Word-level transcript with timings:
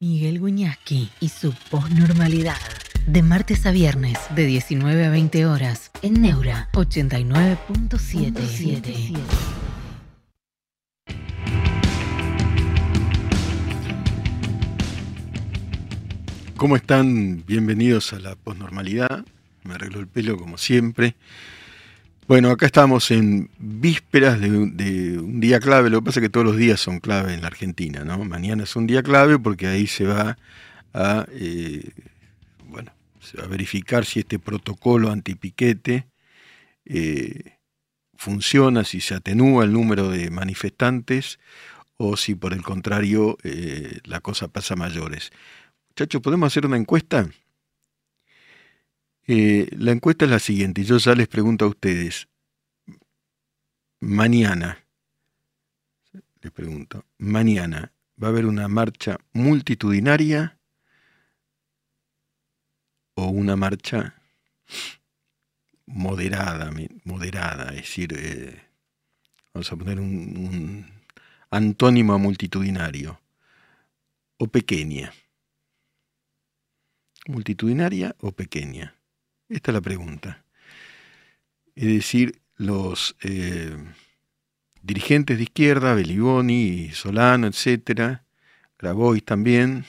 Miguel 0.00 0.38
Guñasqui 0.38 1.10
y 1.18 1.28
su 1.28 1.52
posnormalidad. 1.72 2.54
De 3.08 3.24
martes 3.24 3.66
a 3.66 3.72
viernes, 3.72 4.16
de 4.32 4.46
19 4.46 5.06
a 5.06 5.10
20 5.10 5.44
horas, 5.46 5.90
en 6.02 6.22
Neura 6.22 6.68
89.77. 6.72 9.18
¿Cómo 16.56 16.76
están? 16.76 17.42
Bienvenidos 17.44 18.12
a 18.12 18.20
la 18.20 18.36
posnormalidad. 18.36 19.24
Me 19.64 19.74
arreglo 19.74 19.98
el 19.98 20.06
pelo 20.06 20.38
como 20.38 20.58
siempre. 20.58 21.16
Bueno, 22.28 22.50
acá 22.50 22.66
estamos 22.66 23.10
en 23.10 23.48
vísperas 23.58 24.38
de 24.38 24.50
un, 24.50 24.76
de 24.76 25.18
un, 25.18 25.40
día 25.40 25.60
clave. 25.60 25.88
Lo 25.88 26.00
que 26.00 26.04
pasa 26.04 26.20
es 26.20 26.24
que 26.24 26.28
todos 26.28 26.44
los 26.44 26.58
días 26.58 26.78
son 26.78 27.00
clave 27.00 27.32
en 27.32 27.40
la 27.40 27.46
Argentina, 27.46 28.04
¿no? 28.04 28.22
Mañana 28.22 28.64
es 28.64 28.76
un 28.76 28.86
día 28.86 29.02
clave 29.02 29.38
porque 29.38 29.66
ahí 29.66 29.86
se 29.86 30.04
va 30.04 30.36
a, 30.92 31.26
eh, 31.30 31.90
bueno, 32.66 32.92
a 33.42 33.46
verificar 33.46 34.04
si 34.04 34.18
este 34.18 34.38
protocolo 34.38 35.10
antipiquete 35.10 36.06
eh, 36.84 37.56
funciona, 38.14 38.84
si 38.84 39.00
se 39.00 39.14
atenúa 39.14 39.64
el 39.64 39.72
número 39.72 40.10
de 40.10 40.30
manifestantes 40.30 41.38
o 41.96 42.18
si 42.18 42.34
por 42.34 42.52
el 42.52 42.60
contrario 42.62 43.38
eh, 43.42 44.00
la 44.04 44.20
cosa 44.20 44.48
pasa 44.48 44.74
a 44.74 44.76
mayores. 44.76 45.30
Muchachos, 45.88 46.20
¿podemos 46.20 46.48
hacer 46.48 46.66
una 46.66 46.76
encuesta? 46.76 47.26
Eh, 49.30 49.68
la 49.76 49.92
encuesta 49.92 50.24
es 50.24 50.30
la 50.30 50.38
siguiente, 50.38 50.84
yo 50.84 50.96
ya 50.96 51.14
les 51.14 51.28
pregunto 51.28 51.66
a 51.66 51.68
ustedes, 51.68 52.28
mañana, 54.00 54.86
les 56.40 56.50
pregunto, 56.50 57.04
mañana 57.18 57.92
va 58.20 58.28
a 58.28 58.30
haber 58.30 58.46
una 58.46 58.68
marcha 58.68 59.18
multitudinaria 59.34 60.58
o 63.16 63.26
una 63.26 63.54
marcha 63.54 64.14
moderada, 65.84 66.72
moderada, 67.04 67.68
es 67.74 67.82
decir, 67.82 68.14
eh, 68.16 68.62
vamos 69.52 69.70
a 69.70 69.76
poner 69.76 70.00
un, 70.00 70.08
un 70.38 70.86
antónimo 71.50 72.14
a 72.14 72.18
multitudinario, 72.18 73.20
o 74.38 74.46
pequeña. 74.46 75.12
Multitudinaria 77.26 78.16
o 78.20 78.32
pequeña. 78.32 78.97
Esta 79.48 79.70
es 79.70 79.74
la 79.74 79.80
pregunta. 79.80 80.44
Es 81.74 81.86
decir, 81.86 82.40
los 82.56 83.16
eh, 83.22 83.76
dirigentes 84.82 85.36
de 85.36 85.44
izquierda, 85.44 85.94
Beliboni, 85.94 86.90
Solano, 86.92 87.46
etcétera, 87.46 88.24
Grabois 88.78 89.24
también, 89.24 89.84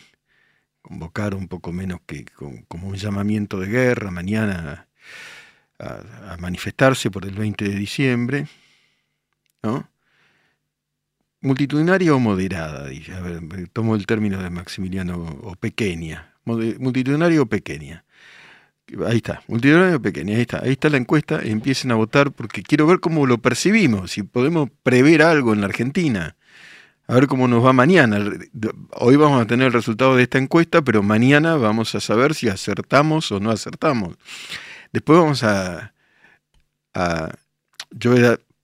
convocaron 0.81 1.41
un 1.41 1.47
poco 1.47 1.71
menos 1.71 1.99
que 2.05 2.25
como 2.67 2.87
un 2.87 2.95
llamamiento 2.95 3.59
de 3.59 3.67
guerra 3.67 4.11
mañana 4.11 4.87
a, 5.79 6.37
manifestarse 6.39 7.11
por 7.11 7.25
el 7.25 7.35
20 7.35 7.65
de 7.65 7.75
diciembre, 7.75 8.47
¿no? 9.63 9.89
Multitudinaria 11.41 12.13
o 12.13 12.19
moderada, 12.19 12.89
a 12.89 13.67
tomo 13.71 13.95
el 13.95 14.05
término 14.05 14.41
de 14.41 14.49
Maximiliano, 14.49 15.23
o 15.41 15.55
pequeña, 15.55 16.35
multitudinaria 16.43 17.41
o 17.41 17.45
pequeña. 17.45 18.03
Ahí 19.05 19.17
está, 19.17 19.43
multitudinario 19.47 20.01
pequeña, 20.01 20.35
ahí 20.35 20.41
está, 20.41 20.61
ahí 20.63 20.71
está 20.71 20.89
la 20.89 20.97
encuesta, 20.97 21.39
empiecen 21.43 21.91
a 21.91 21.95
votar 21.95 22.31
porque 22.31 22.63
quiero 22.63 22.87
ver 22.87 22.99
cómo 22.99 23.25
lo 23.27 23.37
percibimos, 23.37 24.11
si 24.11 24.23
podemos 24.23 24.69
prever 24.83 25.21
algo 25.21 25.53
en 25.53 25.61
la 25.61 25.67
Argentina, 25.67 26.35
a 27.07 27.13
ver 27.13 27.27
cómo 27.27 27.47
nos 27.47 27.65
va 27.65 27.73
mañana. 27.73 28.19
Hoy 28.91 29.15
vamos 29.15 29.41
a 29.41 29.47
tener 29.47 29.67
el 29.67 29.73
resultado 29.73 30.15
de 30.15 30.23
esta 30.23 30.37
encuesta, 30.37 30.81
pero 30.83 31.03
mañana 31.03 31.55
vamos 31.55 31.95
a 31.95 31.99
saber 31.99 32.35
si 32.35 32.49
acertamos 32.49 33.31
o 33.31 33.39
no 33.39 33.51
acertamos. 33.51 34.15
Después 34.91 35.19
vamos 35.19 35.43
a, 35.43 35.93
yo 37.91 38.13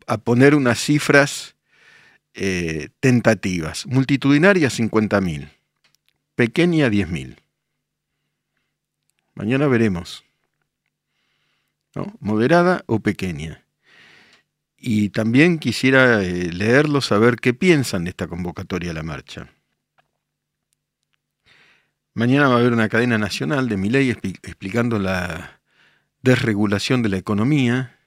a 0.07 0.17
poner 0.17 0.55
unas 0.55 0.79
cifras 0.79 1.55
eh, 2.35 2.89
tentativas. 2.99 3.85
Multitudinaria 3.87 4.69
50.000, 4.69 5.49
pequeña 6.35 6.89
10.000. 6.89 7.37
Mañana 9.35 9.67
veremos. 9.67 10.23
¿no? 11.93 12.13
Moderada 12.19 12.83
o 12.87 12.99
pequeña. 12.99 13.63
Y 14.77 15.09
también 15.09 15.59
quisiera 15.59 16.23
eh, 16.23 16.51
leerlo, 16.51 17.01
saber 17.01 17.37
qué 17.37 17.53
piensan 17.53 18.03
de 18.03 18.11
esta 18.11 18.27
convocatoria 18.27 18.91
a 18.91 18.93
la 18.93 19.03
marcha. 19.03 19.49
Mañana 22.13 22.47
va 22.47 22.55
a 22.55 22.59
haber 22.59 22.73
una 22.73 22.87
cadena 22.87 23.17
nacional 23.17 23.67
de 23.67 23.77
mi 23.77 23.89
ley 23.89 24.09
explicando 24.09 24.99
la 24.99 25.59
desregulación 26.21 27.01
de 27.01 27.09
la 27.09 27.17
economía. 27.17 27.97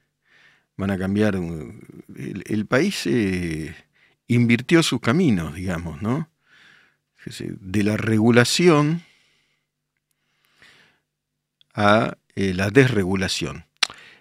Van 0.77 0.91
a 0.91 0.99
cambiar. 0.99 1.35
El, 1.35 2.45
el 2.47 2.67
país 2.67 3.07
eh, 3.07 3.75
invirtió 4.29 4.83
sus 4.83 5.01
caminos, 5.01 5.55
digamos, 5.55 6.01
¿no? 6.01 6.31
De 7.41 7.83
la 7.83 7.99
regulación 7.99 9.03
a 11.75 12.17
eh, 12.35 12.55
la 12.55 12.71
desregulación. 12.71 13.67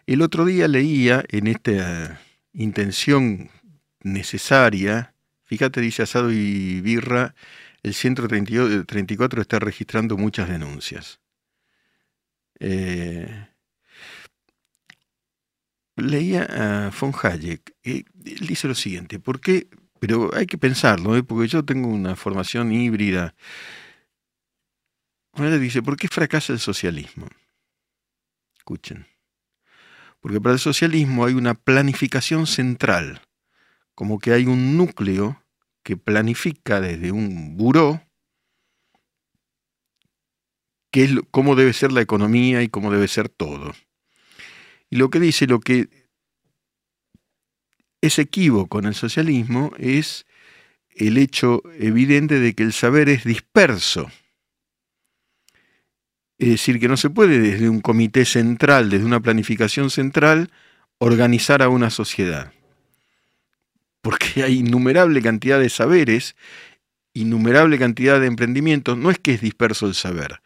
El 0.05 0.21
otro 0.21 0.45
día 0.45 0.67
leía 0.67 1.23
en 1.29 1.47
esta 1.47 2.21
intención 2.53 3.49
necesaria, 4.01 5.13
fíjate, 5.43 5.81
dice 5.81 6.03
Asado 6.03 6.31
y 6.31 6.81
Birra, 6.81 7.35
el 7.83 7.93
134 7.93 9.41
está 9.41 9.59
registrando 9.59 10.17
muchas 10.17 10.49
denuncias. 10.49 11.19
Eh, 12.59 13.47
leía 15.95 16.43
a 16.49 16.91
von 16.99 17.13
Hayek, 17.21 17.75
eh, 17.83 18.03
él 18.25 18.47
dice 18.47 18.67
lo 18.67 18.75
siguiente, 18.75 19.19
¿por 19.19 19.39
qué? 19.39 19.67
Pero 19.99 20.33
hay 20.35 20.45
que 20.45 20.57
pensarlo, 20.57 21.15
¿eh? 21.17 21.23
porque 21.23 21.47
yo 21.47 21.65
tengo 21.65 21.87
una 21.87 22.15
formación 22.15 22.71
híbrida. 22.71 23.35
Él 25.45 25.59
dice, 25.61 25.81
¿por 25.81 25.97
qué 25.97 26.07
fracasa 26.07 26.53
el 26.53 26.59
socialismo? 26.59 27.27
Escuchen. 28.57 29.07
Porque 30.19 30.41
para 30.41 30.53
el 30.53 30.59
socialismo 30.59 31.25
hay 31.25 31.33
una 31.33 31.53
planificación 31.53 32.47
central, 32.47 33.21
como 33.95 34.19
que 34.19 34.33
hay 34.33 34.45
un 34.45 34.77
núcleo 34.77 35.43
que 35.83 35.95
planifica 35.95 36.81
desde 36.81 37.11
un 37.11 37.55
buró 37.55 38.01
qué 40.91 41.03
es, 41.05 41.11
cómo 41.31 41.55
debe 41.55 41.73
ser 41.73 41.91
la 41.91 42.01
economía 42.01 42.61
y 42.63 42.69
cómo 42.69 42.91
debe 42.91 43.07
ser 43.07 43.29
todo. 43.29 43.73
Y 44.89 44.97
lo 44.97 45.09
que 45.09 45.19
dice, 45.19 45.47
lo 45.47 45.59
que 45.59 45.89
es 48.01 48.19
equívoco 48.19 48.79
en 48.79 48.85
el 48.85 48.95
socialismo 48.95 49.71
es 49.77 50.25
el 50.89 51.17
hecho 51.17 51.61
evidente 51.79 52.39
de 52.39 52.53
que 52.53 52.63
el 52.63 52.73
saber 52.73 53.09
es 53.09 53.23
disperso. 53.23 54.09
Es 56.37 56.49
decir, 56.49 56.79
que 56.79 56.87
no 56.87 56.97
se 56.97 57.09
puede 57.09 57.39
desde 57.39 57.69
un 57.69 57.81
comité 57.81 58.25
central, 58.25 58.89
desde 58.89 59.05
una 59.05 59.19
planificación 59.19 59.89
central, 59.89 60.51
organizar 60.99 61.61
a 61.61 61.69
una 61.69 61.89
sociedad. 61.89 62.53
Porque 64.01 64.43
hay 64.43 64.59
innumerable 64.59 65.21
cantidad 65.21 65.59
de 65.59 65.69
saberes, 65.69 66.35
innumerable 67.13 67.79
cantidad 67.79 68.19
de 68.19 68.27
emprendimientos. 68.27 68.97
No 68.97 69.09
es 69.09 69.19
que 69.19 69.33
es 69.33 69.41
disperso 69.41 69.87
el 69.87 69.95
saber, 69.95 70.41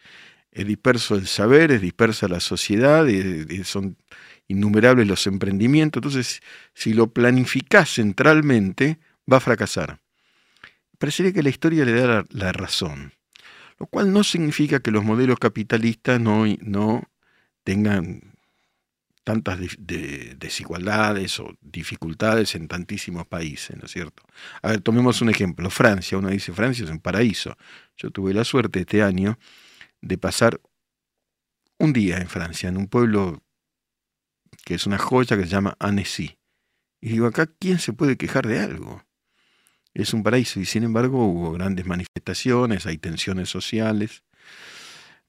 es 0.52 0.66
disperso 0.66 1.16
el 1.16 1.28
saber, 1.28 1.72
es 1.72 1.82
dispersa 1.82 2.28
la 2.28 2.40
sociedad, 2.40 3.06
son 3.64 3.98
innumerables 4.48 5.08
los 5.08 5.28
emprendimientos. 5.28 6.00
Entonces, 6.00 6.42
si 6.74 6.94
lo 6.94 7.08
planificás 7.08 7.96
centralmente, 7.96 9.00
va 9.32 9.38
a 9.38 9.42
fracasar. 9.42 10.00
Parecería 10.98 11.34
que 11.34 11.44
la 11.44 11.50
historia 11.50 11.86
le 11.86 11.94
da 11.94 12.26
la, 12.30 12.52
razón 12.52 13.14
lo 13.82 13.88
cual 13.88 14.14
no 14.14 14.24
significa 14.24 14.80
que 14.80 14.92
los 14.92 15.04
modelos 15.04 15.40
capitalistas 15.40 16.22
no, 16.22 16.46
no 16.60 17.10
tengan 17.64 18.36
tantas 19.24 19.60
de, 19.60 19.70
de 19.80 20.36
desigualdades 20.36 21.40
o 21.40 21.56
dificultades 21.62 22.54
en 22.54 22.68
tantísimos 22.68 23.26
países, 23.26 23.76
¿no 23.76 23.86
es 23.86 23.92
cierto? 23.92 24.22
A 24.62 24.70
ver, 24.70 24.82
tomemos 24.82 25.24
un 25.24 25.32
ejemplo, 25.32 25.68
Francia, 25.72 26.16
uno 26.20 26.30
dice 26.30 26.54
Francia 26.54 26.86
es 26.86 26.92
un 26.92 27.00
paraíso. 27.00 27.58
Yo 27.98 28.12
tuve 28.12 28.36
la 28.36 28.44
suerte 28.44 28.82
este 28.82 29.02
año 29.02 29.40
de 30.00 30.20
pasar 30.20 30.62
un 31.80 31.92
día 31.92 32.18
en 32.18 32.28
Francia, 32.28 32.70
en 32.70 32.78
un 32.78 32.86
pueblo 32.86 33.42
que 34.64 34.76
es 34.76 34.86
una 34.86 35.00
joya 35.00 35.38
que 35.38 35.46
se 35.46 35.50
llama 35.50 35.76
Annecy. 35.80 36.38
Y 37.02 37.10
digo, 37.10 37.26
acá, 37.26 37.48
¿quién 37.48 37.80
se 37.80 37.94
puede 37.94 38.16
quejar 38.16 38.46
de 38.46 38.60
algo? 38.60 39.04
Es 39.94 40.14
un 40.14 40.24
paraíso 40.24 40.60
y 40.60 40.66
sin 40.66 40.84
embargo 40.84 41.26
hubo 41.26 41.54
grandes 41.54 41.86
manifestaciones, 41.86 42.86
hay 42.86 42.98
tensiones 42.98 43.50
sociales. 43.50 44.24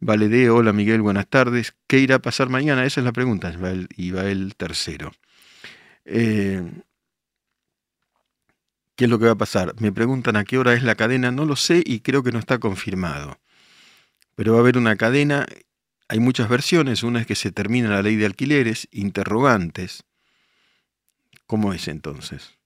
Valedé, 0.01 0.51
hola 0.51 0.73
Miguel, 0.73 1.01
buenas 1.01 1.29
tardes. 1.29 1.75
¿Qué 1.87 1.99
irá 1.99 2.17
a 2.17 2.19
pasar 2.19 2.49
mañana? 2.49 2.85
Esa 2.85 3.01
es 3.01 3.05
la 3.05 3.13
pregunta, 3.13 3.53
y 3.97 4.11
va 4.11 4.25
el 4.25 4.57
tercero. 4.57 5.13
Eh, 6.05 6.63
¿Qué 8.97 9.05
es 9.05 9.11
lo 9.11 9.19
que 9.19 9.27
va 9.27 9.33
a 9.33 9.37
pasar? 9.37 9.75
Me 9.81 9.93
preguntan 9.93 10.37
a 10.37 10.45
qué 10.45 10.59
hora 10.59 10.75
es 10.75 10.83
la 10.83 10.95
cadena, 10.95 11.31
no 11.31 11.45
lo 11.45 11.57
sé 11.57 11.83
y 11.85 12.01
creo 12.01 12.23
que 12.23 12.33
no 12.33 12.39
está 12.39 12.59
confirmado. 12.59 13.39
Pero 14.35 14.53
va 14.53 14.59
a 14.59 14.61
haber 14.61 14.79
una 14.79 14.97
cadena, 14.97 15.47
hay 16.09 16.21
muchas 16.21 16.49
versiones, 16.49 17.03
una 17.03 17.21
es 17.21 17.27
que 17.27 17.35
se 17.35 17.53
termina 17.53 17.89
la 17.89 18.03
ley 18.03 18.17
de 18.17 18.27
alquileres, 18.27 18.89
interrogantes. 18.91 20.05
¿Cómo 21.47 21.73
es 21.73 21.89
entonces? 21.89 22.59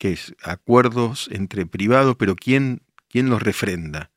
¿Qué 0.00 0.12
es? 0.12 0.34
Acuerdos 0.42 1.28
entre 1.30 1.66
privados, 1.66 2.16
pero 2.16 2.34
¿quién, 2.34 2.80
quién 3.10 3.28
los 3.28 3.42
refrenda? 3.42 4.10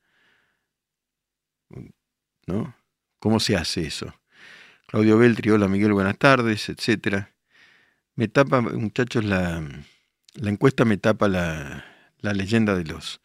¿No? 2.46 2.74
¿Cómo 3.18 3.38
se 3.38 3.54
hace 3.54 3.86
eso? 3.86 4.18
Claudio 4.86 5.18
Beltri, 5.18 5.50
hola 5.50 5.68
Miguel, 5.68 5.92
buenas 5.92 6.16
tardes, 6.16 6.70
etcétera. 6.70 7.34
Me 8.14 8.28
tapa, 8.28 8.62
muchachos, 8.62 9.26
la, 9.26 9.62
la 10.32 10.50
encuesta 10.50 10.86
me 10.86 10.96
tapa 10.96 11.28
la, 11.28 11.84
la 12.20 12.32
leyenda 12.32 12.74
de 12.74 12.84
los, 12.84 13.20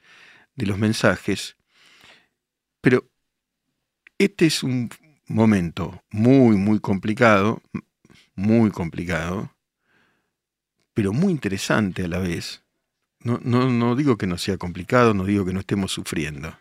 de 0.56 0.66
los 0.66 0.78
mensajes, 0.78 1.56
pero 2.82 3.10
este 4.18 4.48
es 4.48 4.64
un 4.64 4.90
momento 5.28 6.04
muy, 6.10 6.58
muy 6.58 6.82
complicado, 6.82 7.62
muy 8.36 8.70
complicado, 8.70 9.56
pero 11.00 11.14
muy 11.14 11.32
interesante 11.32 12.04
a 12.04 12.08
la 12.10 12.20
vez. 12.20 12.62
No, 13.22 13.40
no, 13.42 13.70
no 13.70 13.96
digo 13.96 14.18
que 14.18 14.28
no 14.28 14.38
sea 14.38 14.58
complicado, 14.58 15.14
no 15.14 15.24
digo 15.24 15.46
que 15.46 15.54
no 15.54 15.62
estemos 15.62 15.94
sufriendo. 15.94 16.60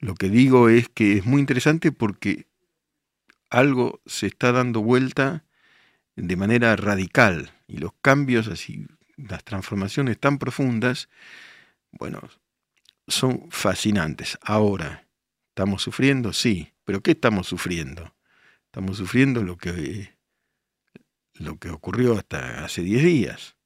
Lo 0.00 0.16
que 0.16 0.28
digo 0.28 0.68
es 0.68 0.88
que 0.88 1.18
es 1.18 1.26
muy 1.26 1.38
interesante 1.38 1.92
porque 1.92 2.48
algo 3.48 4.00
se 4.04 4.26
está 4.26 4.50
dando 4.50 4.82
vuelta 4.82 5.44
de 6.16 6.34
manera 6.34 6.74
radical 6.74 7.52
y 7.68 7.76
los 7.76 7.92
cambios 8.02 8.48
así, 8.48 8.88
las 9.16 9.44
transformaciones 9.44 10.18
tan 10.18 10.38
profundas, 10.38 11.08
bueno, 11.92 12.28
son 13.06 13.46
fascinantes. 13.50 14.40
Ahora, 14.42 15.06
¿estamos 15.50 15.82
sufriendo? 15.82 16.32
Sí, 16.32 16.72
pero 16.84 17.00
¿qué 17.00 17.12
estamos 17.12 17.46
sufriendo? 17.46 18.12
Estamos 18.64 18.96
sufriendo 18.96 19.44
lo 19.44 19.56
que, 19.56 20.15
lo 21.38 21.58
que 21.58 21.70
ocurrió 21.70 22.16
hasta 22.18 22.64
hace 22.64 22.82
10 22.82 23.04
días. 23.04 23.56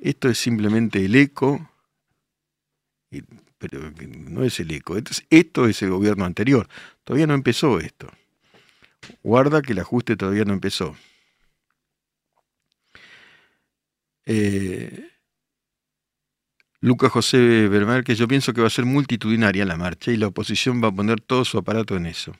Esto 0.00 0.28
es 0.28 0.38
simplemente 0.38 1.04
el 1.04 1.14
eco, 1.14 1.70
pero 3.58 3.92
no 4.18 4.44
es 4.44 4.60
el 4.60 4.70
eco, 4.70 4.96
esto 4.96 5.66
es 5.66 5.82
el 5.82 5.90
gobierno 5.90 6.24
anterior. 6.24 6.68
Todavía 7.04 7.26
no 7.26 7.34
empezó 7.34 7.80
esto. 7.80 8.10
Guarda 9.22 9.62
que 9.62 9.72
el 9.72 9.80
ajuste 9.80 10.16
todavía 10.16 10.44
no 10.44 10.52
empezó. 10.52 10.96
Eh, 14.24 15.08
Lucas 16.80 17.12
José 17.12 17.68
Bermar, 17.68 18.04
que 18.04 18.14
yo 18.14 18.26
pienso 18.26 18.54
que 18.54 18.60
va 18.62 18.68
a 18.68 18.70
ser 18.70 18.86
multitudinaria 18.86 19.64
la 19.66 19.76
marcha 19.76 20.12
y 20.12 20.16
la 20.16 20.28
oposición 20.28 20.82
va 20.82 20.88
a 20.88 20.92
poner 20.92 21.20
todo 21.20 21.44
su 21.44 21.58
aparato 21.58 21.96
en 21.96 22.06
eso. 22.06 22.34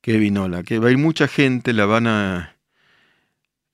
Kevin, 0.00 0.38
hola, 0.38 0.62
que 0.62 0.78
va 0.78 0.88
a 0.88 0.90
ir 0.92 0.98
mucha 0.98 1.26
gente, 1.26 1.72
la 1.72 1.84
van 1.84 2.06
a, 2.06 2.56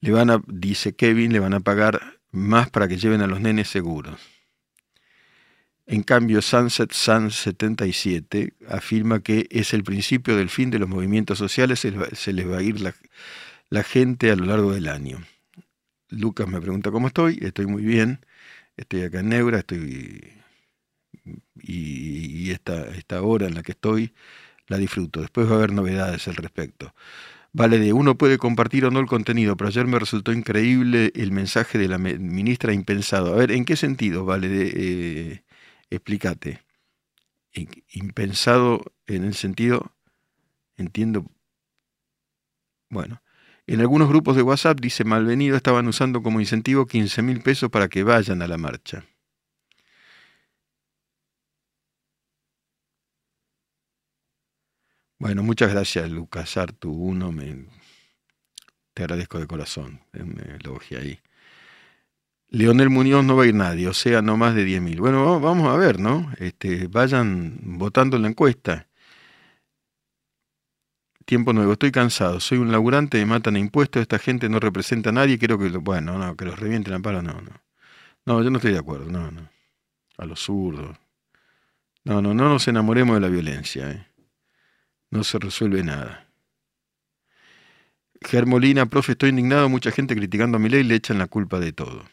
le 0.01 0.11
van 0.11 0.31
a, 0.31 0.43
dice 0.47 0.95
Kevin, 0.95 1.33
le 1.33 1.41
van 1.41 1.55
a 1.55 1.61
pagar 1.61 2.21
más 2.31 2.71
para 2.71 2.89
que 2.89 2.99
lleven 2.99 3.23
a 3.23 3.27
los 3.27 3.41
nenes 3.41 3.69
seguros. 3.69 4.21
En 5.87 6.03
cambio, 6.03 6.43
Sunset 6.43 6.93
Sun 6.93 7.31
77 7.31 8.55
afirma 8.69 9.21
que 9.21 9.47
es 9.51 9.73
el 9.73 9.85
principio 9.85 10.37
del 10.37 10.51
fin 10.51 10.71
de 10.71 10.81
los 10.81 10.89
movimientos 10.89 11.39
sociales, 11.39 11.81
se 11.81 12.33
les 12.33 12.51
va 12.51 12.59
a 12.59 12.63
ir 12.63 12.81
la, 12.81 13.83
gente 13.85 14.33
a 14.33 14.37
lo 14.37 14.47
largo 14.47 14.73
del 14.73 14.89
año. 14.89 15.23
Lucas 16.09 16.49
me 16.49 16.61
pregunta 16.61 16.91
cómo 16.91 17.07
estoy, 17.07 17.39
estoy 17.41 17.67
muy 17.67 17.85
bien, 17.85 18.21
estoy 18.77 19.03
acá 19.03 19.21
en 19.21 19.29
Neura, 19.29 19.59
estoy 19.61 20.33
y, 21.63 22.51
esta, 22.51 22.89
esta 22.89 23.23
hora 23.23 23.47
en 23.47 23.55
la 23.55 23.63
que 23.63 23.73
estoy 23.73 24.13
la 24.67 24.79
disfruto. 24.79 25.21
Después 25.21 25.49
va 25.49 25.53
a 25.55 25.57
haber 25.59 25.73
novedades 25.73 26.27
al 26.29 26.37
respecto. 26.37 26.95
Vale, 27.57 27.79
de 27.79 27.95
uno 27.95 28.19
puede 28.19 28.37
compartir 28.37 28.85
o 28.85 28.91
no 28.91 29.01
el 29.01 29.07
contenido, 29.07 29.57
pero 29.57 29.69
ayer 29.69 29.87
me 29.87 29.99
resultó 29.99 30.31
increíble 30.31 31.11
el 31.15 31.33
mensaje 31.33 31.79
de 31.79 31.89
la 31.89 31.97
ministra 31.97 32.75
impensado. 32.75 33.33
A 33.33 33.37
ver, 33.37 33.51
¿en 33.51 33.65
qué 33.65 33.77
sentido, 33.77 34.27
Vale? 34.27 34.47
De, 34.51 34.73
eh, 34.77 35.43
explícate. 35.89 36.61
Impensado 37.93 38.83
en 39.07 39.25
el 39.25 39.33
sentido, 39.33 39.91
entiendo, 40.77 41.25
bueno, 42.91 43.23
en 43.67 43.81
algunos 43.81 44.11
grupos 44.11 44.37
de 44.37 44.43
WhatsApp 44.43 44.79
dice 44.79 45.05
malvenido 45.05 45.57
estaban 45.57 45.89
usando 45.89 46.23
como 46.23 46.41
incentivo 46.41 46.85
15 46.85 47.23
mil 47.23 47.41
pesos 47.41 47.71
para 47.71 47.89
que 47.89 48.03
vayan 48.03 48.43
a 48.43 48.49
la 48.49 48.59
marcha. 48.59 49.07
Bueno, 55.19 55.43
muchas 55.43 55.73
gracias 55.73 56.11
Lucas 56.11 56.57
Artu 56.57 56.91
uno, 56.93 57.33
me, 57.33 57.67
te 58.93 59.03
agradezco 59.03 59.39
de 59.39 59.47
corazón, 59.47 60.01
me 60.13 60.57
elogia 60.57 60.99
ahí. 60.99 61.21
Leonel 62.49 62.91
Muñoz 62.91 63.25
no 63.25 63.37
va 63.37 63.45
a 63.45 63.47
ir 63.47 63.55
nadie, 63.55 63.89
o 63.89 63.95
sea, 63.95 64.23
no 64.23 64.37
más 64.37 64.55
de 64.55 64.65
10.000. 64.67 64.99
Bueno, 65.01 65.41
vamos 65.41 65.69
a 65.69 65.77
ver, 65.77 65.99
¿no? 65.99 66.33
Este, 66.39 66.87
vayan 66.87 67.59
votando 67.79 68.17
en 68.17 68.23
la 68.23 68.29
encuesta. 68.29 68.87
Tiempo 71.25 71.53
nuevo, 71.53 71.73
estoy 71.73 71.91
cansado, 71.91 72.39
soy 72.39 72.59
un 72.59 72.71
laburante, 72.71 73.19
me 73.19 73.27
matan 73.27 73.57
a 73.57 73.59
impuestos, 73.59 74.01
esta 74.03 74.19
gente 74.19 74.49
no 74.49 74.61
representa 74.61 75.11
a 75.11 75.13
nadie, 75.13 75.39
quiero 75.39 75.59
que, 75.59 75.69
bueno, 75.71 76.19
no, 76.19 76.37
que 76.37 76.45
los 76.45 76.59
revienten 76.59 76.95
a 76.95 77.01
palo, 77.01 77.21
no, 77.23 77.41
no. 77.41 77.51
No, 78.27 78.43
yo 78.43 78.51
no 78.51 78.59
estoy 78.59 78.73
de 78.73 78.79
acuerdo, 78.79 79.11
no, 79.11 79.31
no. 79.31 79.51
A 80.19 80.25
los 80.27 80.41
zurdos. 80.41 80.97
No, 82.05 82.23
no, 82.23 82.33
no 82.33 82.49
nos 82.49 82.69
enamoremos 82.69 83.17
de 83.17 83.21
la 83.21 83.29
violencia, 83.29 83.91
¿eh? 83.91 84.07
No 85.17 85.25
se 85.25 85.39
resuelve 85.39 85.83
nada. 85.83 86.29
Germolina, 88.21 88.85
profe, 88.85 89.13
estoy 89.13 89.31
indignado, 89.31 89.71
mucha 89.71 89.91
gente 89.91 90.15
criticando 90.15 90.59
a 90.59 90.61
mi 90.61 90.69
ley 90.69 90.83
le 90.83 90.95
echan 90.95 91.17
la 91.17 91.27
culpa 91.27 91.59
de 91.59 91.73
todo. 91.73 92.05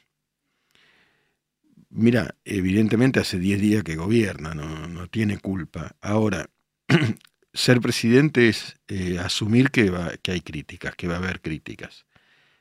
Mira, 1.89 2.35
evidentemente 2.45 3.19
hace 3.19 3.39
10 3.39 3.59
días 3.59 3.83
que 3.83 3.97
gobierna, 3.97 4.53
no, 4.53 5.07
tiene 5.09 5.37
culpa. 5.37 5.97
Ahora, 5.99 6.49
ser 7.53 7.81
presidente 7.81 8.47
es 8.47 8.77
eh, 8.87 9.19
asumir 9.19 9.69
que, 9.69 9.91
que 10.21 10.31
hay 10.31 10.39
críticas, 10.39 10.95
que 10.95 11.09
va 11.09 11.15
a 11.15 11.17
haber 11.17 11.41
críticas. 11.41 12.05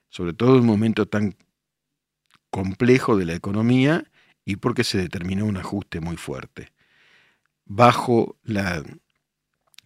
Sobre 0.08 0.32
todo 0.32 0.56
en 0.56 0.62
un 0.62 0.66
momento 0.66 1.06
tan 1.06 1.36
complejo 2.50 3.16
de 3.16 3.26
la 3.26 3.34
economía 3.34 4.10
y 4.44 4.56
porque 4.56 4.82
se 4.82 4.98
determinó 4.98 5.46
un 5.46 5.56
ajuste 5.56 6.00
muy 6.00 6.16
fuerte. 6.16 6.72
Bajo 7.64 8.40
la, 8.42 8.82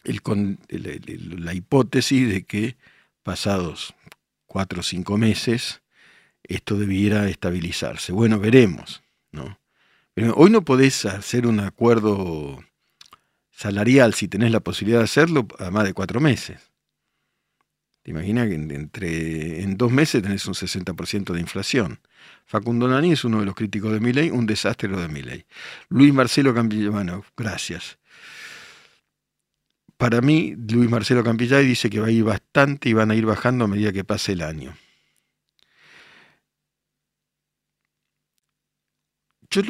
la 0.06 1.54
hipótesis 1.54 2.28
de 2.28 2.44
que 2.44 2.76
pasados 3.22 3.94
cuatro 4.46 4.80
o 4.80 4.82
cinco 4.82 5.18
meses 5.18 5.82
esto 6.44 6.76
debiera 6.76 7.28
estabilizarse. 7.28 8.12
Bueno, 8.12 8.38
veremos. 8.38 9.02
¿no? 9.32 9.58
Pero 10.14 10.34
hoy 10.34 10.50
no 10.50 10.62
podés 10.62 11.04
hacer 11.04 11.46
un 11.46 11.60
acuerdo 11.60 12.64
salarial 13.50 14.14
si 14.14 14.28
tenés 14.28 14.50
la 14.50 14.60
posibilidad 14.60 15.00
de 15.00 15.04
hacerlo 15.04 15.46
a 15.58 15.70
más 15.70 15.84
de 15.84 15.92
cuatro 15.92 16.20
meses. 16.20 16.70
¿Te 18.02 18.12
imaginas 18.12 18.48
que 18.48 18.54
entre, 18.54 19.62
en 19.62 19.76
dos 19.76 19.90
meses 19.90 20.22
tenés 20.22 20.46
un 20.46 20.54
60% 20.54 21.32
de 21.32 21.40
inflación? 21.40 21.98
Facundo 22.44 22.86
Nani 22.86 23.12
es 23.12 23.24
uno 23.24 23.40
de 23.40 23.46
los 23.46 23.56
críticos 23.56 23.92
de 23.92 24.00
mi 24.00 24.12
ley, 24.12 24.30
un 24.30 24.46
desastre 24.46 24.88
lo 24.88 25.00
de 25.00 25.08
mi 25.08 25.22
ley. 25.22 25.44
Luis 25.88 26.14
Marcelo 26.14 26.54
Campillay, 26.54 26.88
gracias. 27.36 27.98
Para 29.96 30.20
mí, 30.20 30.54
Luis 30.56 30.90
Marcelo 30.90 31.24
Campillay 31.24 31.66
dice 31.66 31.88
que 31.88 32.00
va 32.00 32.08
a 32.08 32.10
ir 32.10 32.24
bastante 32.24 32.88
y 32.88 32.92
van 32.92 33.10
a 33.10 33.14
ir 33.14 33.24
bajando 33.24 33.64
a 33.64 33.68
medida 33.68 33.92
que 33.92 34.04
pase 34.04 34.32
el 34.32 34.42
año. 34.42 34.76
Yo 39.50 39.62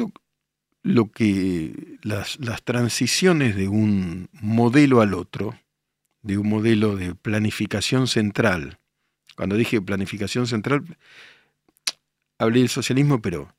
lo, 0.83 1.11
que 1.11 1.97
las, 2.01 2.39
las 2.39 2.63
transiciones 2.63 3.55
de 3.55 3.69
un 3.69 4.27
modelo 4.33 4.99
al 5.01 5.13
otro, 5.13 5.57
de 6.21 6.37
un 6.37 6.49
modelo 6.49 6.97
de 6.97 7.15
planificación 7.15 8.07
central, 8.07 8.79
cuando 9.37 9.55
dije 9.55 9.81
planificación 9.81 10.45
central, 10.45 10.83
hablé 12.37 12.59
del 12.59 12.69
socialismo, 12.69 13.21
pero 13.21 13.55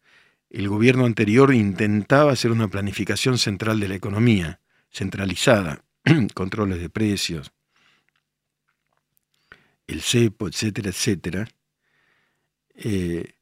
el 0.51 0.69
gobierno 0.69 1.07
anterior 1.07 1.55
intentaba 1.55 2.33
hacer 2.33 2.51
una 2.51 2.69
planificación 2.69 3.39
central 3.39 3.81
de 3.81 3.89
la 3.89 3.95
economía, 3.95 4.61
centralizada, 4.91 5.83
controles 6.35 6.81
de 6.81 6.89
precios, 6.89 7.53
el 9.87 10.03
CEPO, 10.03 10.49
etcétera, 10.49 10.91
etcétera. 10.91 11.49
Eh, 12.75 13.35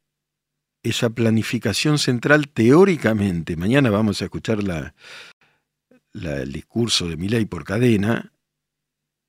esa 0.83 1.11
planificación 1.11 1.99
central 1.99 2.49
teóricamente, 2.49 3.57
mañana 3.57 3.91
vamos 3.91 4.23
a 4.23 4.27
escuchar 4.27 4.63
la, 4.63 4.95
el 6.13 6.53
discurso 6.53 7.09
de 7.09 7.17
Milay 7.17 7.45
por 7.45 7.65
cadena, 7.65 8.33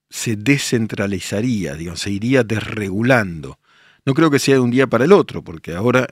se 0.09 0.35
descentralizaría, 0.35 1.73
digamos, 1.73 2.01
se 2.01 2.11
iría 2.11 2.43
desregulando. 2.43 3.59
No 4.05 4.13
creo 4.13 4.29
que 4.29 4.39
sea 4.39 4.55
de 4.55 4.61
un 4.61 4.71
día 4.71 4.87
para 4.87 5.05
el 5.05 5.11
otro, 5.11 5.43
porque 5.43 5.73
ahora 5.73 6.07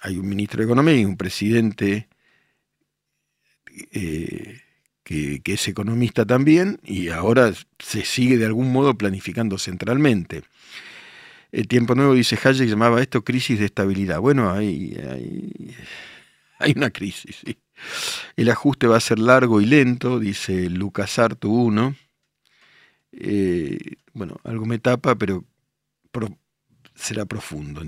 hay 0.00 0.16
un 0.16 0.28
ministro 0.28 0.58
de 0.58 0.64
Economía 0.64 0.96
y 0.96 1.04
un 1.04 1.16
presidente 1.16 2.08
eh, 3.92 4.62
que, 5.06 5.40
es 5.44 5.68
economista 5.68 6.26
también, 6.26 6.80
y 6.82 7.10
ahora 7.10 7.52
se 7.78 8.04
sigue 8.04 8.38
de 8.38 8.46
algún 8.46 8.72
modo 8.72 8.98
planificando 8.98 9.56
centralmente. 9.56 10.42
El 11.52 11.68
Tiempo 11.68 11.94
Nuevo 11.94 12.14
dice, 12.14 12.36
Hayek 12.42 12.68
llamaba 12.68 13.00
esto 13.00 13.22
crisis 13.22 13.60
de 13.60 13.66
estabilidad. 13.66 14.18
Bueno, 14.18 14.50
hay, 14.50 14.98
hay, 16.58 16.72
una 16.74 16.90
crisis. 16.90 17.42
El 18.34 18.50
ajuste 18.50 18.88
va 18.88 18.96
a 18.96 19.00
ser 19.00 19.20
largo 19.20 19.60
y 19.60 19.66
lento, 19.66 20.18
dice 20.18 20.68
Lucas 20.70 21.20
Artu 21.20 21.54
1. 21.54 21.94
Eh, 23.12 23.78
bueno, 24.12 24.40
algo 24.42 24.66
me 24.66 24.80
tapa, 24.80 25.14
pero 25.14 25.44
será 26.96 27.26
profundo, 27.26 27.82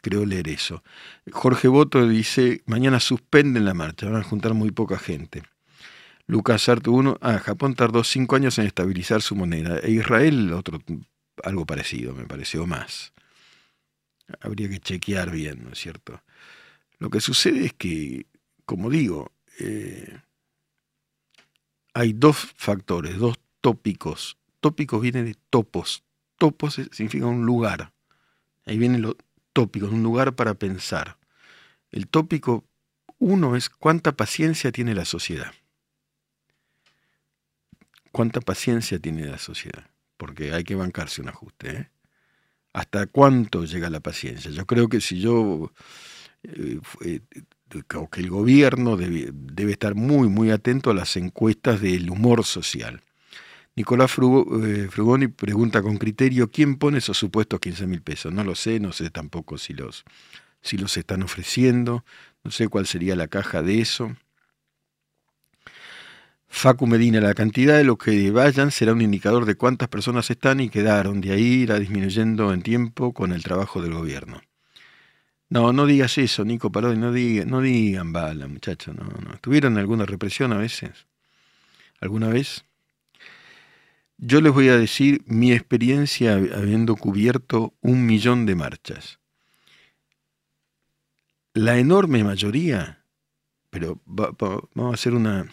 creo 0.00 0.26
leer 0.26 0.48
eso. 0.48 0.82
Jorge 1.30 1.68
Boto 1.68 2.08
dice, 2.08 2.62
mañana 2.66 2.98
suspenden 2.98 3.66
la 3.66 3.74
marcha, 3.74 4.08
van 4.08 4.22
a 4.22 4.24
juntar 4.24 4.54
muy 4.54 4.72
poca 4.72 4.98
gente. 4.98 5.44
Lucas 6.26 6.68
Artu 6.68 6.94
1, 6.94 7.18
ah, 7.20 7.38
Japón 7.38 7.74
tardó 7.74 8.02
cinco 8.02 8.36
años 8.36 8.58
en 8.58 8.66
estabilizar 8.66 9.20
su 9.20 9.36
moneda, 9.36 9.78
e 9.78 9.90
Israel 9.90 10.52
otro, 10.52 10.80
algo 11.42 11.66
parecido, 11.66 12.14
me 12.14 12.24
pareció 12.24 12.66
más. 12.66 13.12
Habría 14.40 14.68
que 14.68 14.80
chequear 14.80 15.30
bien, 15.30 15.64
¿no 15.64 15.70
es 15.72 15.78
cierto? 15.78 16.22
Lo 16.98 17.10
que 17.10 17.20
sucede 17.20 17.66
es 17.66 17.72
que, 17.74 18.26
como 18.64 18.88
digo, 18.88 19.32
eh, 19.60 20.20
hay 21.92 22.12
dos 22.14 22.54
factores, 22.56 23.18
dos 23.18 23.38
tópicos. 23.60 24.38
Tópicos 24.60 25.02
vienen 25.02 25.26
de 25.26 25.36
topos. 25.50 26.02
Topos 26.38 26.74
significa 26.92 27.26
un 27.26 27.44
lugar. 27.44 27.92
Ahí 28.64 28.78
viene 28.78 28.98
lo 28.98 29.16
tópico, 29.52 29.86
un 29.86 30.02
lugar 30.02 30.34
para 30.34 30.54
pensar. 30.54 31.18
El 31.90 32.08
tópico 32.08 32.64
uno 33.18 33.56
es 33.56 33.68
cuánta 33.68 34.12
paciencia 34.12 34.72
tiene 34.72 34.94
la 34.94 35.04
sociedad. 35.04 35.52
Cuánta 38.14 38.40
paciencia 38.40 39.00
tiene 39.00 39.26
la 39.26 39.38
sociedad, 39.38 39.90
porque 40.16 40.52
hay 40.52 40.62
que 40.62 40.76
bancarse 40.76 41.20
un 41.20 41.30
ajuste. 41.30 41.70
¿eh? 41.70 41.90
¿Hasta 42.72 43.08
cuánto 43.08 43.64
llega 43.64 43.90
la 43.90 43.98
paciencia? 43.98 44.52
Yo 44.52 44.66
creo 44.66 44.88
que 44.88 45.00
si 45.00 45.18
yo, 45.18 45.72
eh, 46.44 46.78
eh, 47.04 47.20
que 47.68 48.20
el 48.20 48.30
gobierno 48.30 48.96
debe 48.96 49.72
estar 49.72 49.96
muy, 49.96 50.28
muy 50.28 50.52
atento 50.52 50.90
a 50.90 50.94
las 50.94 51.16
encuestas 51.16 51.80
del 51.80 52.08
humor 52.08 52.44
social. 52.44 53.02
Nicolás 53.74 54.12
eh, 54.12 54.88
Frugoni 54.92 55.26
pregunta 55.26 55.82
con 55.82 55.96
criterio, 55.96 56.52
¿quién 56.52 56.76
pone 56.76 56.98
esos 56.98 57.18
supuestos 57.18 57.58
15 57.58 57.88
mil 57.88 58.00
pesos? 58.00 58.32
No 58.32 58.44
lo 58.44 58.54
sé, 58.54 58.78
no 58.78 58.92
sé 58.92 59.10
tampoco 59.10 59.58
si 59.58 59.74
los, 59.74 60.04
si 60.62 60.78
los 60.78 60.96
están 60.96 61.24
ofreciendo, 61.24 62.04
no 62.44 62.52
sé 62.52 62.68
cuál 62.68 62.86
sería 62.86 63.16
la 63.16 63.26
caja 63.26 63.60
de 63.60 63.80
eso. 63.80 64.14
Facu 66.56 66.86
Medina, 66.86 67.20
la 67.20 67.34
cantidad 67.34 67.76
de 67.76 67.82
los 67.82 67.98
que 67.98 68.30
vayan 68.30 68.70
será 68.70 68.92
un 68.92 69.02
indicador 69.02 69.44
de 69.44 69.56
cuántas 69.56 69.88
personas 69.88 70.30
están 70.30 70.60
y 70.60 70.70
quedaron. 70.70 71.20
De 71.20 71.32
ahí 71.32 71.62
irá 71.62 71.80
disminuyendo 71.80 72.54
en 72.54 72.62
tiempo 72.62 73.12
con 73.12 73.32
el 73.32 73.42
trabajo 73.42 73.82
del 73.82 73.92
gobierno. 73.92 74.40
No, 75.50 75.72
no 75.72 75.84
digas 75.84 76.16
eso, 76.16 76.44
Nico 76.44 76.70
Parodi, 76.70 76.96
no, 76.96 77.12
digan, 77.12 77.50
no 77.50 77.60
digan 77.60 78.12
bala, 78.12 78.46
muchachos. 78.46 78.94
No, 78.94 79.02
no. 79.02 79.36
¿Tuvieron 79.40 79.76
alguna 79.78 80.06
represión 80.06 80.52
a 80.52 80.56
veces? 80.56 81.06
¿Alguna 82.00 82.28
vez? 82.28 82.64
Yo 84.16 84.40
les 84.40 84.52
voy 84.54 84.68
a 84.68 84.78
decir 84.78 85.22
mi 85.26 85.52
experiencia 85.52 86.34
habiendo 86.34 86.94
cubierto 86.94 87.74
un 87.80 88.06
millón 88.06 88.46
de 88.46 88.54
marchas. 88.54 89.18
La 91.52 91.78
enorme 91.78 92.22
mayoría, 92.22 93.04
pero 93.70 94.00
vamos 94.06 94.92
a 94.92 94.94
hacer 94.94 95.14
una 95.14 95.48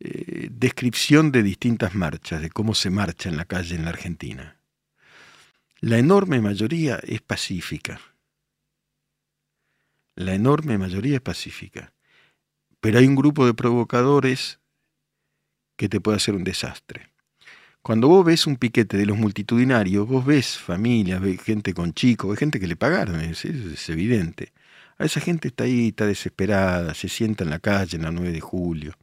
eh, 0.00 0.48
descripción 0.52 1.32
de 1.32 1.42
distintas 1.42 1.94
marchas, 1.94 2.40
de 2.40 2.50
cómo 2.50 2.74
se 2.74 2.90
marcha 2.90 3.28
en 3.28 3.36
la 3.36 3.46
calle 3.46 3.74
en 3.74 3.84
la 3.84 3.90
Argentina. 3.90 4.60
La 5.80 5.98
enorme 5.98 6.40
mayoría 6.40 7.00
es 7.02 7.20
pacífica. 7.20 8.00
La 10.14 10.34
enorme 10.34 10.78
mayoría 10.78 11.16
es 11.16 11.20
pacífica. 11.20 11.92
Pero 12.80 12.98
hay 12.98 13.06
un 13.06 13.16
grupo 13.16 13.44
de 13.46 13.54
provocadores 13.54 14.60
que 15.76 15.88
te 15.88 16.00
puede 16.00 16.16
hacer 16.16 16.34
un 16.34 16.44
desastre. 16.44 17.12
Cuando 17.82 18.08
vos 18.08 18.24
ves 18.24 18.46
un 18.46 18.56
piquete 18.56 18.96
de 18.96 19.06
los 19.06 19.16
multitudinarios, 19.16 20.06
vos 20.06 20.24
ves 20.24 20.58
familias, 20.58 21.20
ves 21.20 21.40
gente 21.42 21.74
con 21.74 21.92
chicos, 21.92 22.30
ves 22.30 22.38
gente 22.38 22.60
que 22.60 22.66
le 22.66 22.76
pagaron, 22.76 23.20
es, 23.20 23.44
es 23.44 23.88
evidente. 23.88 24.52
A 24.98 25.04
esa 25.04 25.20
gente 25.20 25.48
está 25.48 25.64
ahí, 25.64 25.88
está 25.88 26.06
desesperada, 26.06 26.94
se 26.94 27.08
sienta 27.08 27.44
en 27.44 27.50
la 27.50 27.60
calle 27.60 27.96
en 27.96 28.02
la 28.02 28.10
9 28.10 28.32
de 28.32 28.40
julio. 28.40 28.94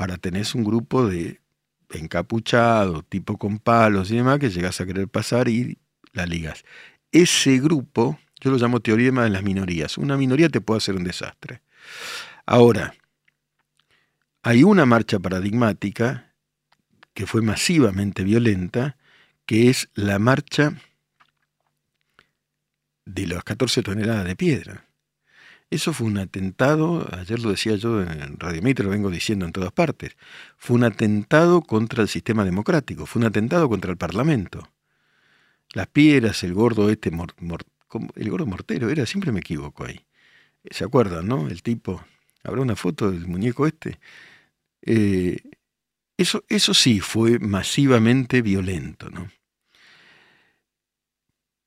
Ahora 0.00 0.16
tenés 0.16 0.54
un 0.54 0.64
grupo 0.64 1.06
de 1.06 1.42
encapuchados, 1.90 3.04
tipo 3.10 3.36
con 3.36 3.58
palos 3.58 4.10
y 4.10 4.16
demás, 4.16 4.38
que 4.38 4.48
llegas 4.48 4.80
a 4.80 4.86
querer 4.86 5.08
pasar 5.08 5.46
y 5.48 5.76
la 6.14 6.24
ligas. 6.24 6.64
Ese 7.12 7.58
grupo, 7.58 8.18
yo 8.40 8.50
lo 8.50 8.56
llamo 8.56 8.80
teorema 8.80 9.24
de 9.24 9.28
las 9.28 9.42
minorías. 9.42 9.98
Una 9.98 10.16
minoría 10.16 10.48
te 10.48 10.62
puede 10.62 10.78
hacer 10.78 10.94
un 10.94 11.04
desastre. 11.04 11.60
Ahora, 12.46 12.94
hay 14.40 14.62
una 14.62 14.86
marcha 14.86 15.18
paradigmática 15.18 16.32
que 17.12 17.26
fue 17.26 17.42
masivamente 17.42 18.24
violenta, 18.24 18.96
que 19.44 19.68
es 19.68 19.90
la 19.92 20.18
marcha 20.18 20.80
de 23.04 23.26
las 23.26 23.44
14 23.44 23.82
toneladas 23.82 24.24
de 24.24 24.34
piedra. 24.34 24.89
Eso 25.70 25.92
fue 25.92 26.08
un 26.08 26.18
atentado, 26.18 27.08
ayer 27.12 27.38
lo 27.38 27.50
decía 27.50 27.76
yo 27.76 28.02
en 28.02 28.38
Radio 28.40 28.60
Mitre, 28.60 28.84
lo 28.84 28.90
vengo 28.90 29.08
diciendo 29.08 29.46
en 29.46 29.52
todas 29.52 29.70
partes, 29.70 30.16
fue 30.56 30.76
un 30.76 30.82
atentado 30.82 31.62
contra 31.62 32.02
el 32.02 32.08
sistema 32.08 32.44
democrático, 32.44 33.06
fue 33.06 33.20
un 33.20 33.26
atentado 33.26 33.68
contra 33.68 33.92
el 33.92 33.96
Parlamento. 33.96 34.68
Las 35.72 35.86
piedras, 35.86 36.42
el 36.42 36.54
gordo 36.54 36.90
este, 36.90 37.10
el 38.16 38.30
gordo 38.30 38.46
mortero, 38.46 38.90
era, 38.90 39.06
siempre 39.06 39.30
me 39.30 39.40
equivoco 39.40 39.84
ahí. 39.84 40.04
¿Se 40.70 40.84
acuerdan, 40.84 41.28
no? 41.28 41.48
El 41.48 41.62
tipo, 41.62 42.04
habrá 42.42 42.60
una 42.62 42.74
foto 42.74 43.10
del 43.12 43.28
muñeco 43.28 43.66
este. 43.66 44.00
Eh, 44.82 45.38
eso, 46.16 46.44
eso 46.48 46.74
sí 46.74 47.00
fue 47.00 47.38
masivamente 47.38 48.42
violento, 48.42 49.08
¿no? 49.08 49.30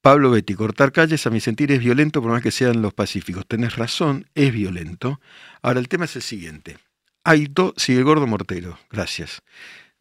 Pablo 0.03 0.31
Betty, 0.31 0.53
cortar 0.55 0.91
calles 0.91 1.25
a 1.25 1.29
mi 1.29 1.39
sentir 1.39 1.71
es 1.71 1.79
violento 1.79 2.21
por 2.21 2.29
más 2.29 2.43
que 2.43 2.51
sean 2.51 2.81
los 2.81 2.93
pacíficos. 2.93 3.47
Tenés 3.47 3.77
razón, 3.77 4.29
es 4.35 4.51
violento. 4.51 5.21
Ahora 5.61 5.79
el 5.79 5.87
tema 5.87 6.03
es 6.03 6.17
el 6.17 6.21
siguiente. 6.21 6.77
Hay 7.23 7.47
dos, 7.49 7.71
sí, 7.77 7.95
el 7.95 8.03
gordo 8.03 8.27
mortero, 8.27 8.77
gracias. 8.89 9.43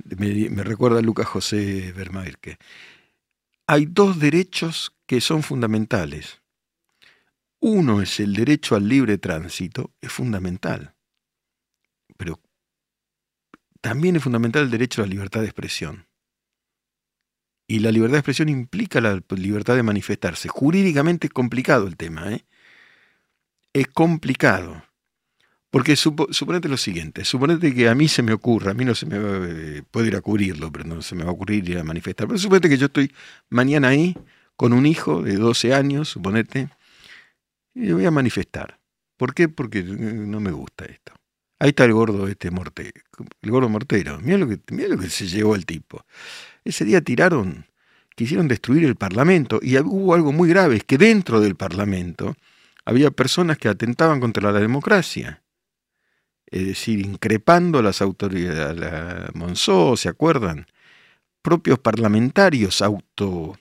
Me, 0.03 0.65
recuerda 0.65 0.99
a 0.99 1.03
Lucas 1.03 1.29
José 1.29 1.95
que 2.41 2.59
Hay 3.69 3.87
dos 3.87 4.19
derechos 4.19 4.93
que 5.07 5.21
son 5.21 5.45
fundamentales. 5.45 6.43
Uno 7.61 8.03
es 8.03 8.19
el 8.19 8.35
derecho 8.35 8.75
al 8.75 8.89
libre 8.89 9.19
tránsito, 9.19 9.93
es 10.01 10.11
fundamental. 10.11 10.97
Pero 12.17 12.41
también 13.81 14.17
es 14.17 14.25
fundamental 14.25 14.65
el 14.65 14.71
derecho 14.73 15.01
a 15.01 15.07
la 15.07 15.13
libertad 15.13 15.43
de 15.43 15.47
expresión. 15.47 16.09
Y 17.73 17.79
la 17.79 17.91
libertad 17.91 18.17
de 18.17 18.19
expresión 18.19 18.51
implica 18.51 19.01
la 19.01 19.23
libertad 19.31 19.77
de 19.77 19.83
manifestarse. 19.83 20.47
Jurídicamente 20.47 21.29
es 21.29 21.33
complicado 21.33 21.87
el 21.87 21.97
tema. 21.97 22.31
¿eh? 22.31 22.45
Es 23.73 23.89
complicado. 23.89 24.85
Porque 25.71 25.97
suponete 25.97 26.69
lo 26.69 26.77
siguiente, 26.77 27.25
suponete 27.25 27.73
que 27.73 27.89
a 27.89 27.95
mí 27.95 28.09
se 28.09 28.23
me 28.23 28.35
ocurra, 28.35 28.73
a 28.73 28.75
mí 28.75 28.85
no 28.85 28.95
se 28.95 29.07
me 29.07 29.19
va, 29.19 29.47
eh, 29.49 29.83
puedo 29.91 30.07
ir 30.07 30.17
a 30.17 30.21
cubrirlo, 30.21 30.71
pero 30.71 30.85
no 30.85 31.01
se 31.01 31.15
me 31.15 31.25
va 31.25 31.31
a 31.31 31.33
ocurrir 31.33 31.67
ir 31.67 31.79
a 31.79 31.83
manifestar. 31.83 32.27
Pero 32.27 32.39
suponete 32.39 32.69
que 32.69 32.77
yo 32.77 32.87
estoy 32.89 33.11
mañana 33.49 33.89
ahí 33.89 34.19
con 34.55 34.75
un 34.75 34.85
hijo 34.85 35.23
de 35.23 35.37
12 35.37 35.73
años, 35.73 36.11
suponete, 36.11 36.69
y 37.75 37.91
voy 37.93 38.05
a 38.05 38.11
manifestar. 38.11 38.81
¿Por 39.17 39.33
qué? 39.33 39.49
Porque 39.49 39.79
eh, 39.79 39.85
no 39.85 40.41
me 40.41 40.51
gusta 40.51 40.85
esto. 40.85 41.15
Ahí 41.59 41.71
está 41.71 41.87
el 41.87 41.95
gordo 41.95 42.29
este 42.29 42.51
mortero, 42.51 43.01
el 43.41 43.51
gordo 43.51 43.71
mortero. 43.71 44.21
Mira 44.21 44.37
lo 44.37 44.45
lo 44.47 44.99
que 44.99 45.09
se 45.09 45.27
llevó 45.27 45.55
el 45.55 45.65
tipo. 45.65 46.05
Ese 46.65 46.85
día 46.85 47.01
tiraron, 47.01 47.67
quisieron 48.15 48.49
destruir 48.49 48.85
el 48.85 48.97
Parlamento 48.97 49.59
y 49.63 49.77
hubo 49.79 50.15
algo 50.15 50.33
muy 50.33 50.49
grave, 50.49 50.77
es 50.77 50.85
que 50.85 50.99
dentro 50.99 51.41
del 51.41 51.57
Parlamento 51.57 52.37
había 52.85 53.11
personas 53.11 53.59
que 53.59 53.69
atentaban 53.69 54.21
contra 54.21 54.53
la 54.53 54.61
democracia. 54.61 55.43
Es 56.47 56.67
decir, 56.67 57.01
increpando 57.01 57.79
a 57.79 57.83
las 57.83 58.03
autoridades, 58.03 58.79
la 58.79 59.31
Monzó, 59.35 59.97
¿se 59.97 60.09
acuerdan? 60.09 60.67
Propios 61.41 61.79
parlamentarios 61.79 62.83
auto 62.83 63.59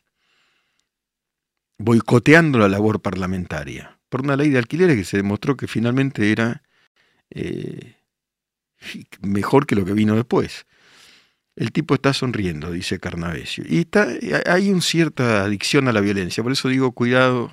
boicoteando 1.78 2.60
la 2.60 2.68
labor 2.68 3.02
parlamentaria 3.02 3.98
por 4.12 4.22
una 4.22 4.36
ley 4.36 4.50
de 4.50 4.58
alquileres 4.58 4.98
que 4.98 5.06
se 5.06 5.18
demostró 5.18 5.56
que 5.56 5.68
finalmente 5.68 6.34
era 6.34 6.64
eh, 7.30 7.96
mejor 9.22 9.66
que 9.66 9.76
lo 9.76 9.86
que 9.86 9.94
vino 9.94 10.16
después. 10.18 10.68
El 11.56 11.72
tipo 11.72 11.96
está 11.96 12.14
sonriendo, 12.14 12.72
dice 12.72 13.00
Carnavesio. 13.00 13.64
Y 13.68 13.80
está, 13.80 14.08
hay 14.46 14.70
una 14.70 14.82
cierta 14.82 15.44
adicción 15.44 15.88
a 15.88 15.94
la 15.94 16.02
violencia, 16.02 16.44
por 16.44 16.52
eso 16.52 16.70
digo, 16.70 16.92
cuidado, 16.94 17.52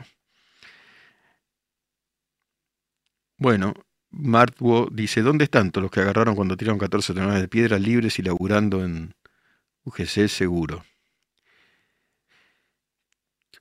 Bueno, 3.38 3.74
Martwo 4.10 4.88
dice, 4.90 5.22
¿dónde 5.22 5.44
están 5.44 5.70
todos 5.70 5.84
los 5.84 5.90
que 5.92 6.00
agarraron 6.00 6.34
cuando 6.34 6.56
tiraron 6.56 6.78
14 6.78 7.14
toneladas 7.14 7.40
de 7.40 7.48
piedra 7.48 7.78
libres 7.78 8.18
y 8.18 8.22
laburando 8.22 8.84
en 8.84 9.14
UGC 9.84 10.28
seguro? 10.28 10.84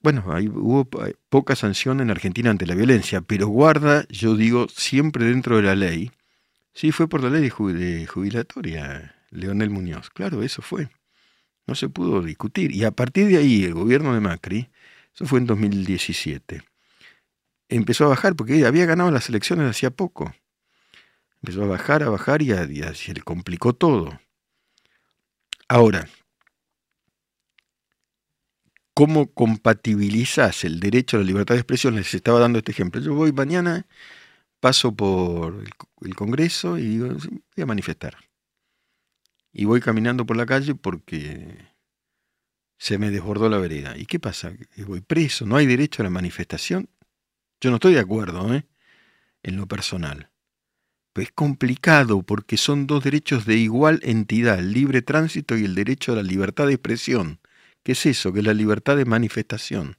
Bueno, 0.01 0.25
hay, 0.33 0.47
hubo 0.47 0.87
poca 1.29 1.55
sanción 1.55 2.01
en 2.01 2.09
Argentina 2.09 2.49
ante 2.49 2.65
la 2.65 2.75
violencia, 2.75 3.21
pero 3.21 3.47
guarda, 3.47 4.05
yo 4.09 4.35
digo, 4.35 4.67
siempre 4.69 5.25
dentro 5.25 5.57
de 5.57 5.63
la 5.63 5.75
ley. 5.75 6.11
Sí, 6.73 6.91
fue 6.91 7.07
por 7.07 7.23
la 7.23 7.29
ley 7.29 7.41
de 7.43 8.07
jubilatoria, 8.07 9.15
Leonel 9.29 9.69
Muñoz. 9.69 10.09
Claro, 10.09 10.43
eso 10.43 10.61
fue. 10.61 10.89
No 11.65 11.75
se 11.75 11.89
pudo 11.89 12.21
discutir. 12.21 12.71
Y 12.71 12.83
a 12.85 12.91
partir 12.91 13.27
de 13.27 13.37
ahí, 13.37 13.65
el 13.65 13.73
gobierno 13.73 14.13
de 14.13 14.21
Macri, 14.21 14.69
eso 15.13 15.25
fue 15.25 15.39
en 15.39 15.47
2017, 15.47 16.63
empezó 17.69 18.05
a 18.05 18.09
bajar 18.09 18.35
porque 18.35 18.65
había 18.65 18.85
ganado 18.85 19.11
las 19.11 19.29
elecciones 19.29 19.69
hacía 19.69 19.89
poco. 19.89 20.33
Empezó 21.41 21.63
a 21.63 21.67
bajar, 21.67 22.03
a 22.03 22.09
bajar 22.09 22.41
y, 22.41 22.51
a, 22.51 22.93
se 22.93 23.13
le 23.13 23.21
complicó 23.21 23.73
todo. 23.73 24.19
Ahora, 25.67 26.07
¿cómo 28.93 29.33
compatibilizas 29.33 30.63
el 30.63 30.79
derecho 30.79 31.17
a 31.17 31.19
la 31.19 31.25
libertad 31.25 31.55
de 31.55 31.61
expresión? 31.61 31.95
Les 31.95 32.13
estaba 32.13 32.39
dando 32.39 32.59
este 32.59 32.71
ejemplo. 32.71 33.01
Yo 33.01 33.13
voy 33.13 33.31
mañana, 33.31 33.85
paso 34.59 34.95
por 34.95 35.63
el, 36.01 36.15
Congreso 36.15 36.77
y 36.77 36.83
digo, 36.89 37.07
voy 37.09 37.63
a 37.63 37.65
manifestar. 37.65 38.17
Y 39.59 39.65
voy 39.65 39.81
caminando 39.81 40.23
por 40.23 40.37
la 40.37 40.45
calle 40.45 40.75
porque 40.75 41.57
se 42.77 42.99
me 42.99 43.09
desbordó 43.09 43.49
la 43.49 43.57
vereda. 43.57 43.97
¿Y 43.97 44.05
qué 44.05 44.19
pasa? 44.19 44.53
Voy 44.85 45.01
preso, 45.01 45.47
no 45.47 45.55
hay 45.55 45.65
derecho 45.65 46.03
a 46.03 46.05
la 46.05 46.11
manifestación. 46.11 46.89
Yo 47.59 47.71
no 47.71 47.77
estoy 47.77 47.95
de 47.95 47.99
acuerdo 47.99 48.53
¿eh? 48.53 48.67
en 49.41 49.57
lo 49.57 49.67
personal. 49.67 50.29
Pero 51.11 51.23
es 51.23 51.31
complicado 51.31 52.21
porque 52.21 52.55
son 52.55 52.85
dos 52.85 53.03
derechos 53.03 53.47
de 53.47 53.55
igual 53.55 53.99
entidad, 54.03 54.59
el 54.59 54.73
libre 54.73 55.01
tránsito 55.01 55.57
y 55.57 55.65
el 55.65 55.73
derecho 55.73 56.11
a 56.11 56.17
la 56.17 56.23
libertad 56.23 56.67
de 56.67 56.73
expresión. 56.73 57.39
¿Qué 57.81 57.93
es 57.93 58.05
eso? 58.05 58.31
Que 58.31 58.41
es 58.41 58.45
la 58.45 58.53
libertad 58.53 58.95
de 58.95 59.05
manifestación. 59.05 59.97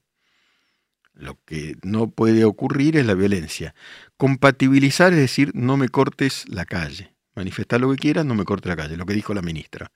Lo 1.14 1.36
que 1.44 1.74
no 1.82 2.12
puede 2.12 2.44
ocurrir 2.44 2.96
es 2.96 3.06
la 3.06 3.14
violencia. 3.14 3.74
Compatibilizar 4.16 5.12
es 5.12 5.18
decir, 5.18 5.50
no 5.52 5.76
me 5.76 5.88
cortes 5.88 6.44
la 6.48 6.64
calle. 6.64 7.17
Manifestar 7.38 7.80
lo 7.80 7.90
que 7.90 7.96
quieras, 7.96 8.26
no 8.26 8.34
me 8.34 8.44
cortes 8.44 8.68
la 8.68 8.76
calle, 8.76 8.96
lo 8.96 9.06
que 9.06 9.14
dijo 9.14 9.32
la 9.32 9.42
ministra. 9.42 9.92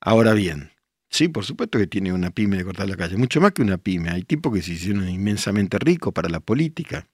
Ahora 0.00 0.34
bien, 0.34 0.74
Sí, 1.14 1.28
por 1.28 1.44
supuesto 1.44 1.78
que 1.78 1.86
tiene 1.86 2.12
una 2.12 2.30
pyme 2.32 2.56
de 2.56 2.64
cortar 2.64 2.88
la 2.88 2.96
calle, 2.96 3.16
mucho 3.16 3.40
más 3.40 3.52
que 3.52 3.62
una 3.62 3.78
pyme. 3.78 4.10
Hay 4.10 4.24
tipos 4.24 4.52
que 4.52 4.62
se 4.62 4.72
hicieron 4.72 5.08
inmensamente 5.08 5.78
ricos 5.78 6.12
para 6.12 6.28
la 6.28 6.40
política. 6.40 7.06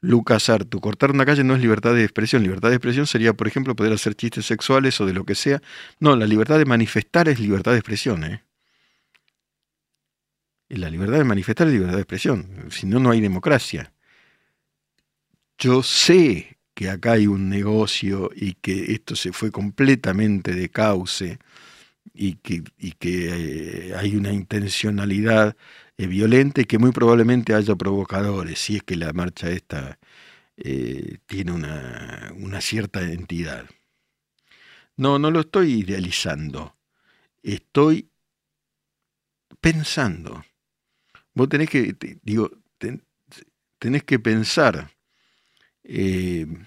Lucas 0.00 0.48
Artu, 0.48 0.80
cortar 0.80 1.12
una 1.12 1.24
calle 1.24 1.44
no 1.44 1.54
es 1.54 1.60
libertad 1.60 1.94
de 1.94 2.02
expresión. 2.02 2.42
Libertad 2.42 2.70
de 2.70 2.74
expresión 2.74 3.06
sería, 3.06 3.34
por 3.34 3.46
ejemplo, 3.46 3.76
poder 3.76 3.92
hacer 3.92 4.16
chistes 4.16 4.46
sexuales 4.46 5.00
o 5.00 5.06
de 5.06 5.12
lo 5.12 5.24
que 5.24 5.36
sea. 5.36 5.62
No, 6.00 6.16
la 6.16 6.26
libertad 6.26 6.58
de 6.58 6.64
manifestar 6.64 7.28
es 7.28 7.38
libertad 7.38 7.70
de 7.70 7.78
expresión. 7.78 8.24
¿eh? 8.24 8.42
Y 10.68 10.74
la 10.74 10.90
libertad 10.90 11.18
de 11.18 11.24
manifestar 11.24 11.68
es 11.68 11.74
libertad 11.74 11.94
de 11.94 12.02
expresión. 12.02 12.66
Si 12.70 12.86
no, 12.86 12.98
no 12.98 13.12
hay 13.12 13.20
democracia. 13.20 13.92
Yo 15.56 15.84
sé 15.84 16.51
que 16.74 16.88
acá 16.90 17.12
hay 17.12 17.26
un 17.26 17.48
negocio 17.48 18.30
y 18.34 18.54
que 18.54 18.92
esto 18.92 19.16
se 19.16 19.32
fue 19.32 19.50
completamente 19.50 20.54
de 20.54 20.68
cauce 20.70 21.38
y 22.14 22.34
que, 22.36 22.62
que 22.98 23.90
eh, 23.90 23.94
hay 23.96 24.16
una 24.16 24.32
intencionalidad 24.32 25.56
eh, 25.96 26.06
violenta 26.06 26.60
y 26.62 26.64
que 26.64 26.78
muy 26.78 26.92
probablemente 26.92 27.54
haya 27.54 27.74
provocadores, 27.76 28.58
si 28.58 28.76
es 28.76 28.82
que 28.82 28.96
la 28.96 29.12
marcha 29.12 29.50
esta 29.50 29.98
eh, 30.56 31.18
tiene 31.26 31.52
una, 31.52 32.32
una 32.36 32.60
cierta 32.60 33.02
entidad. 33.02 33.66
No, 34.96 35.18
no 35.18 35.30
lo 35.30 35.40
estoy 35.40 35.72
idealizando, 35.72 36.76
estoy 37.42 38.10
pensando. 39.60 40.44
Vos 41.34 41.48
tenés 41.48 41.70
que, 41.70 41.96
digo, 42.22 42.50
tenés 43.78 44.02
que 44.04 44.18
pensar 44.18 44.90
en 45.84 46.66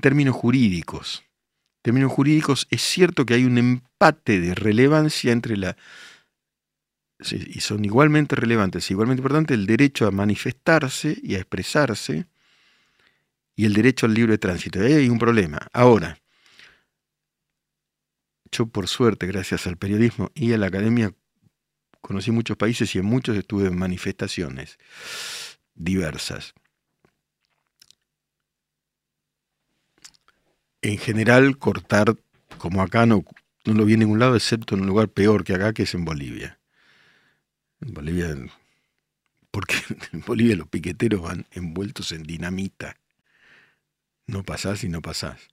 términos 0.00 0.34
jurídicos 0.34 1.24
términos 1.88 2.12
jurídicos, 2.12 2.66
es 2.70 2.82
cierto 2.82 3.24
que 3.24 3.32
hay 3.32 3.44
un 3.44 3.56
empate 3.56 4.40
de 4.40 4.54
relevancia 4.54 5.32
entre 5.32 5.56
la... 5.56 5.74
y 7.30 7.60
son 7.60 7.82
igualmente 7.84 8.36
relevantes, 8.36 8.90
igualmente 8.90 9.20
importantes, 9.20 9.56
el 9.56 9.66
derecho 9.66 10.06
a 10.06 10.10
manifestarse 10.10 11.16
y 11.22 11.34
a 11.34 11.38
expresarse 11.38 12.26
y 13.56 13.64
el 13.64 13.72
derecho 13.72 14.04
al 14.04 14.12
libre 14.12 14.36
tránsito. 14.36 14.80
Ahí 14.80 14.92
hay 14.92 15.08
un 15.08 15.18
problema. 15.18 15.66
Ahora, 15.72 16.18
yo 18.52 18.66
por 18.66 18.86
suerte, 18.86 19.26
gracias 19.26 19.66
al 19.66 19.78
periodismo 19.78 20.30
y 20.34 20.52
a 20.52 20.58
la 20.58 20.66
academia, 20.66 21.14
conocí 22.02 22.30
muchos 22.30 22.58
países 22.58 22.94
y 22.94 22.98
en 22.98 23.06
muchos 23.06 23.34
estuve 23.36 23.68
en 23.68 23.78
manifestaciones 23.78 24.78
diversas. 25.74 26.54
En 30.82 30.98
general 30.98 31.58
cortar, 31.58 32.16
como 32.58 32.82
acá, 32.82 33.06
no, 33.06 33.24
no 33.64 33.74
lo 33.74 33.84
vi 33.84 33.94
en 33.94 34.00
ningún 34.00 34.18
lado, 34.18 34.36
excepto 34.36 34.74
en 34.74 34.82
un 34.82 34.86
lugar 34.86 35.08
peor 35.08 35.44
que 35.44 35.54
acá, 35.54 35.72
que 35.72 35.82
es 35.84 35.94
en 35.94 36.04
Bolivia. 36.04 36.58
En 37.80 37.94
Bolivia, 37.94 38.36
porque 39.50 39.76
en 40.12 40.20
Bolivia 40.20 40.56
los 40.56 40.68
piqueteros 40.68 41.22
van 41.22 41.46
envueltos 41.52 42.12
en 42.12 42.22
dinamita. 42.22 42.96
No 44.26 44.42
pasás 44.42 44.84
y 44.84 44.88
no 44.88 45.00
pasás. 45.00 45.48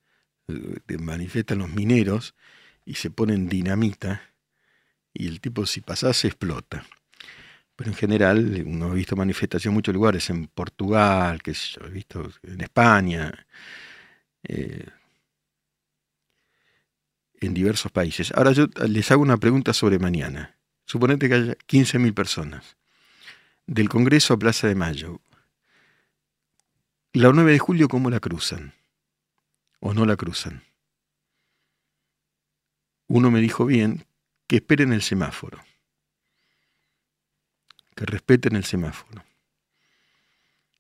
Te 0.86 0.98
manifiestan 0.98 1.60
los 1.60 1.70
mineros 1.70 2.36
y 2.86 2.96
se 2.96 3.10
ponen 3.10 3.50
dinamita 3.50 4.22
y 5.14 5.28
el 5.28 5.40
tipo 5.42 5.66
si 5.66 5.82
pasás 5.82 6.18
se 6.18 6.28
explota. 6.28 6.86
Pero 7.76 7.90
en 7.90 7.96
general 7.96 8.64
uno 8.66 8.92
ha 8.92 8.94
visto 8.94 9.16
manifestación 9.16 9.72
en 9.72 9.76
muchos 9.76 9.94
lugares, 9.94 10.30
en 10.30 10.48
Portugal, 10.48 11.42
que 11.42 11.52
he 11.52 11.90
visto 11.90 12.32
en 12.44 12.62
España, 12.62 13.46
eh, 14.44 14.86
en 17.46 17.54
diversos 17.54 17.92
países. 17.92 18.32
Ahora 18.36 18.52
yo 18.52 18.68
les 18.88 19.12
hago 19.12 19.22
una 19.22 19.38
pregunta 19.38 19.74
sobre 19.74 20.00
mañana. 20.00 20.58
Suponete 20.86 21.28
que 21.28 21.36
haya 21.36 21.54
15.000 21.54 22.14
personas. 22.14 22.78
Del 23.68 23.90
Congreso 23.90 24.34
a 24.34 24.40
Plaza 24.40 24.68
de 24.68 24.76
Mayo. 24.76 25.22
La 27.14 27.32
9 27.32 27.54
de 27.54 27.60
julio, 27.60 27.88
¿cómo 27.88 28.10
la 28.10 28.20
cruzan? 28.20 28.74
¿O 29.80 29.94
no 29.94 30.06
la 30.06 30.16
cruzan? 30.16 30.64
Uno 33.08 33.32
me 33.32 33.40
dijo 33.40 33.66
bien 33.66 34.06
que 34.48 34.58
esperen 34.58 34.94
el 34.94 35.02
semáforo. 35.02 35.64
Que 37.96 38.06
respeten 38.06 38.56
el 38.56 38.66
semáforo. 38.66 39.24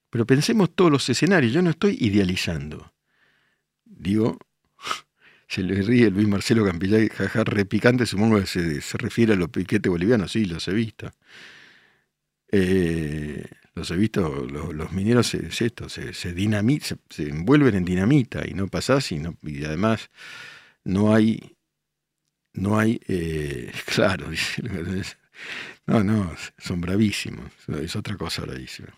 Pero 0.09 0.25
pensemos 0.25 0.73
todos 0.73 0.91
los 0.91 1.09
escenarios. 1.09 1.53
Yo 1.53 1.61
no 1.61 1.69
estoy 1.69 1.97
idealizando. 1.99 2.93
Digo, 3.83 4.37
se 5.47 5.63
le 5.63 5.81
ríe 5.81 6.09
Luis 6.09 6.27
Marcelo 6.27 6.65
Campillay, 6.65 7.09
jaja, 7.09 7.43
repicante, 7.43 8.05
supongo 8.05 8.39
que 8.39 8.47
se, 8.47 8.97
refiere 8.97 9.33
a 9.33 9.35
los 9.35 9.49
piquetes 9.49 9.89
bolivianos, 9.89 10.31
sí, 10.31 10.45
los 10.45 10.67
he 10.67 10.73
visto. 10.73 11.11
Eh, 12.51 13.45
los 13.75 13.91
he 13.91 13.95
visto, 13.97 14.45
los, 14.45 14.91
mineros 14.91 15.33
es 15.35 15.61
esto, 15.61 15.89
se, 15.89 16.13
se, 16.13 16.33
se, 16.33 17.29
envuelven 17.29 17.75
en 17.75 17.85
dinamita 17.85 18.47
y 18.47 18.53
no 18.53 18.67
pasás 18.67 19.11
y, 19.11 19.19
no, 19.19 19.37
y 19.43 19.65
además 19.65 20.09
no 20.85 21.13
hay, 21.13 21.57
no 22.53 22.79
hay, 22.79 23.01
eh, 23.07 23.71
claro, 23.85 24.27
no, 25.85 26.03
no, 26.03 26.35
son 26.57 26.81
bravísimos, 26.81 27.51
es 27.81 27.95
otra 27.95 28.15
cosa 28.15 28.43
bravísima. 28.43 28.97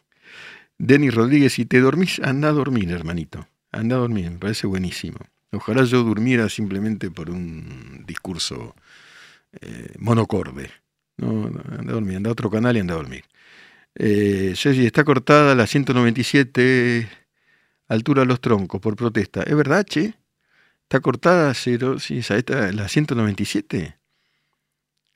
Denis 0.77 1.13
Rodríguez, 1.13 1.53
si 1.53 1.65
te 1.65 1.81
dormís, 1.81 2.19
anda 2.19 2.49
a 2.49 2.51
dormir, 2.51 2.91
hermanito, 2.91 3.47
anda 3.71 3.95
a 3.95 3.99
dormir, 3.99 4.29
me 4.29 4.37
parece 4.37 4.67
buenísimo. 4.67 5.17
Ojalá 5.57 5.83
yo 5.85 6.03
durmiera 6.03 6.49
simplemente 6.49 7.09
por 7.09 7.31
un 7.31 8.03
discurso 8.05 8.75
eh, 9.59 9.95
monocorde. 9.97 10.69
No, 11.17 11.47
anda 11.47 11.91
a 11.91 11.95
dormir, 11.95 12.17
anda 12.17 12.29
a 12.29 12.33
otro 12.33 12.51
canal 12.51 12.77
y 12.77 12.79
anda 12.79 12.93
a 12.93 12.97
dormir. 12.97 13.25
Eh, 13.95 14.53
está 14.55 15.03
cortada 15.03 15.55
la 15.55 15.65
197 15.65 17.09
altura 17.87 18.21
de 18.21 18.27
los 18.27 18.39
troncos 18.39 18.79
por 18.79 18.95
protesta. 18.95 19.41
¿Es 19.41 19.55
verdad, 19.55 19.83
che? 19.83 20.13
¿Está 20.83 20.99
cortada 20.99 21.51
cero, 21.55 21.97
sí, 21.97 22.19
está 22.19 22.71
la 22.71 22.87
197? 22.87 23.97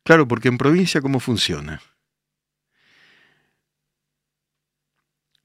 Claro, 0.03 0.27
porque 0.27 0.47
en 0.47 0.57
provincia, 0.57 1.01
¿cómo 1.01 1.19
funciona? 1.19 1.81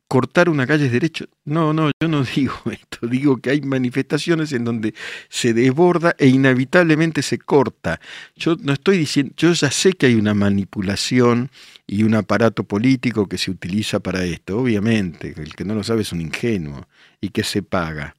Cortar 0.09 0.49
una 0.49 0.67
calle 0.67 0.87
es 0.87 0.93
derecho. 0.93 1.27
No, 1.45 1.73
no, 1.73 1.91
yo 2.01 2.09
no 2.09 2.23
digo 2.37 2.55
esto. 2.71 3.07
Digo 3.07 3.39
que 3.39 3.51
hay 3.51 3.61
manifestaciones 3.63 4.53
en 4.53 4.65
donde 4.65 4.95
se 5.29 5.53
desborda 5.53 6.15
e 6.19 6.29
inevitablemente 6.29 7.23
se 7.23 7.39
corta. 7.39 8.01
Yo 8.35 8.57
no 8.61 8.73
estoy 8.73 8.99
diciendo, 8.99 9.35
yo 9.37 9.53
ya 9.53 9.71
sé 9.71 9.93
que 9.93 10.07
hay 10.07 10.15
una 10.15 10.35
manipulación 10.35 11.51
y 11.87 12.03
un 12.03 12.15
aparato 12.15 12.65
político 12.65 13.29
que 13.29 13.39
se 13.39 13.51
utiliza 13.51 14.01
para 14.01 14.25
esto, 14.25 14.59
obviamente. 14.59 15.35
El 15.37 15.55
que 15.55 15.65
no 15.65 15.75
lo 15.75 15.83
sabe 15.83 16.03
es 16.03 16.13
un 16.13 16.21
ingenuo 16.21 16.89
y 17.21 17.31
que 17.31 17.45
se 17.45 17.63
paga. 17.63 18.17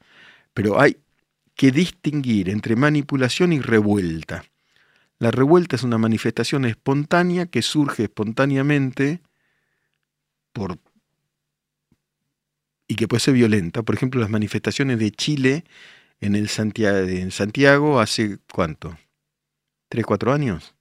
Pero 0.54 0.80
hay 0.80 0.97
que 1.56 1.71
distinguir 1.71 2.50
entre 2.50 2.76
manipulación 2.76 3.54
y 3.54 3.60
revuelta. 3.60 4.43
La 5.19 5.32
revuelta 5.32 5.76
es 5.76 5.84
una 5.84 5.97
manifestación 5.97 6.65
espontánea 6.65 7.47
que 7.47 7.63
surge 7.63 8.04
espontáneamente 8.04 9.21
por 10.54 10.78
y 12.88 12.95
que 12.95 13.08
puede 13.08 13.21
ser 13.21 13.34
violenta. 13.34 13.84
Por 13.84 13.95
ejemplo, 13.95 14.21
las 14.21 14.30
manifestaciones 14.30 15.00
de 15.00 15.12
Chile 15.12 15.63
en, 16.19 16.36
el 16.36 16.50
Santiago, 16.50 16.97
en 16.97 17.32
Santiago 17.32 18.00
hace 18.00 18.39
cuánto? 18.52 18.97
¿Tres, 19.89 20.06
cuatro 20.06 20.34
años? 20.34 20.73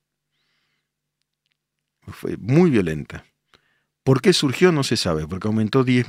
Fue 2.08 2.36
muy 2.36 2.70
violenta. 2.70 3.24
¿Por 4.04 4.20
qué 4.22 4.32
surgió? 4.32 4.70
No 4.70 4.84
se 4.84 4.96
sabe, 4.96 5.26
porque 5.26 5.48
aumentó 5.48 5.82
10, 5.82 6.06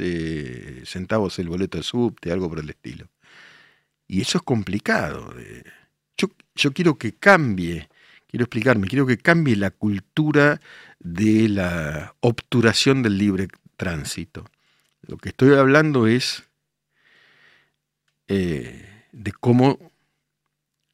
eh, 0.00 0.82
centavos 0.84 1.38
el 1.40 1.48
boleto 1.48 1.78
de 1.78 1.82
subte, 1.82 2.30
algo 2.30 2.48
por 2.48 2.60
el 2.60 2.70
estilo. 2.70 3.08
Y 4.06 4.20
eso 4.20 4.38
es 4.38 4.44
complicado. 4.44 5.34
Yo, 6.16 6.28
yo 6.54 6.72
quiero 6.72 6.96
que 6.96 7.14
cambie, 7.14 7.88
quiero 8.28 8.44
explicarme, 8.44 8.86
quiero 8.86 9.06
que 9.06 9.18
cambie 9.18 9.56
la 9.56 9.72
cultura 9.72 10.60
de 11.00 11.48
la 11.48 12.14
obturación 12.20 13.02
del 13.02 13.18
libre 13.18 13.48
tránsito. 13.76 14.44
Lo 15.06 15.18
que 15.18 15.28
estoy 15.28 15.54
hablando 15.54 16.06
es 16.06 16.44
eh, 18.28 19.04
de 19.12 19.32
cómo 19.32 19.78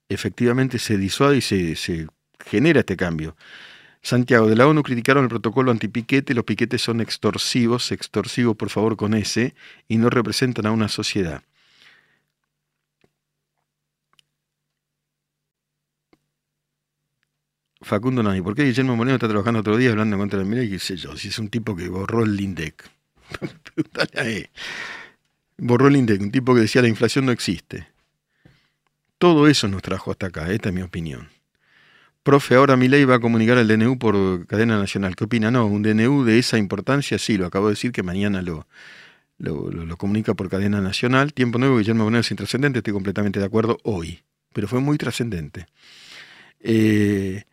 efectivamente 0.09 0.79
se 0.79 0.99
disuade 0.99 1.39
y 1.39 1.41
se, 1.41 2.07
genera 2.45 2.81
este 2.81 2.97
cambio. 2.97 3.37
Santiago, 4.03 4.49
de 4.49 4.57
la 4.57 4.67
ONU 4.67 4.83
criticaron 4.83 5.25
el 5.25 5.31
protocolo 5.31 5.71
antipiquete, 5.71 6.35
los 6.35 6.45
piquetes 6.45 6.83
son 6.83 7.01
extorsivos, 7.01 7.93
extorsivos 7.93 8.57
por 8.57 8.69
favor 8.69 8.97
con 8.97 9.15
ese, 9.15 9.55
y 9.89 9.97
no 9.97 10.11
representan 10.11 10.67
a 10.67 10.73
una 10.73 10.89
sociedad. 10.89 11.43
Facundo 17.81 18.23
Nani, 18.23 18.43
¿por 18.43 18.55
qué 18.55 18.65
Guillermo 18.65 18.97
Moreno 18.97 19.17
está 19.17 19.29
trabajando 19.29 19.61
otro 19.61 19.77
día 19.77 19.91
hablando 19.91 20.17
contra 20.19 20.41
el 20.41 20.47
Mira 20.47 20.63
y 20.63 20.79
sé 20.79 20.97
yo? 20.97 21.17
Si 21.17 21.29
es 21.29 21.39
un 21.39 21.49
tipo 21.49 21.75
que 21.75 21.89
borró 21.89 22.25
el 22.25 22.37
Lindec. 22.37 22.91
Borró 25.59 25.89
el 25.89 25.97
INDEC, 25.97 26.21
un 26.21 26.31
tipo 26.31 26.55
que 26.55 26.63
decía 26.63 26.83
la 26.83 26.89
inflación 26.89 27.27
no 27.27 27.33
existe. 27.33 27.87
Todo 29.19 29.47
eso 29.47 29.69
nos 29.69 29.83
trajo 29.83 30.11
hasta 30.11 30.27
acá, 30.27 30.51
esta 30.51 30.71
es 30.71 30.75
mi 30.75 30.83
opinión. 30.83 31.29
Profe, 32.23 32.55
ahora 32.55 32.77
mi 32.77 32.89
ley 32.89 33.05
va 33.05 33.17
a 33.17 33.21
comunicar 33.21 33.59
el 33.59 33.69
DNU 33.69 33.99
por 33.99 34.47
cadena 34.47 34.79
nacional. 34.79 35.17
¿Qué 35.17 35.25
opina? 35.25 35.51
No, 35.51 35.67
un 35.67 35.83
DNU 35.83 36.25
de 36.25 36.39
esa 36.39 36.57
importancia, 36.59 37.19
sí, 37.19 37.37
lo 37.37 37.47
acabo 37.47 37.67
de 37.67 37.73
decir 37.73 37.93
que 37.93 38.03
mañana 38.03 38.43
lo, 38.43 38.67
lo, 39.39 39.97
comunica 39.97 40.35
por 40.35 40.49
cadena 40.49 40.81
nacional. 40.81 41.33
Tiempo 41.33 41.59
nuevo, 41.59 41.79
Guillermo 41.79 42.05
Bonero 42.05 42.21
es 42.21 42.31
intrascendente, 42.31 42.79
estoy 42.79 42.93
completamente 42.93 43.41
de 43.41 43.47
acuerdo 43.47 43.79
hoy, 43.83 44.23
pero 44.53 44.69
fue 44.69 44.81
muy 44.81 44.99
trascendente. 44.99 45.67
Eh, 46.61 47.45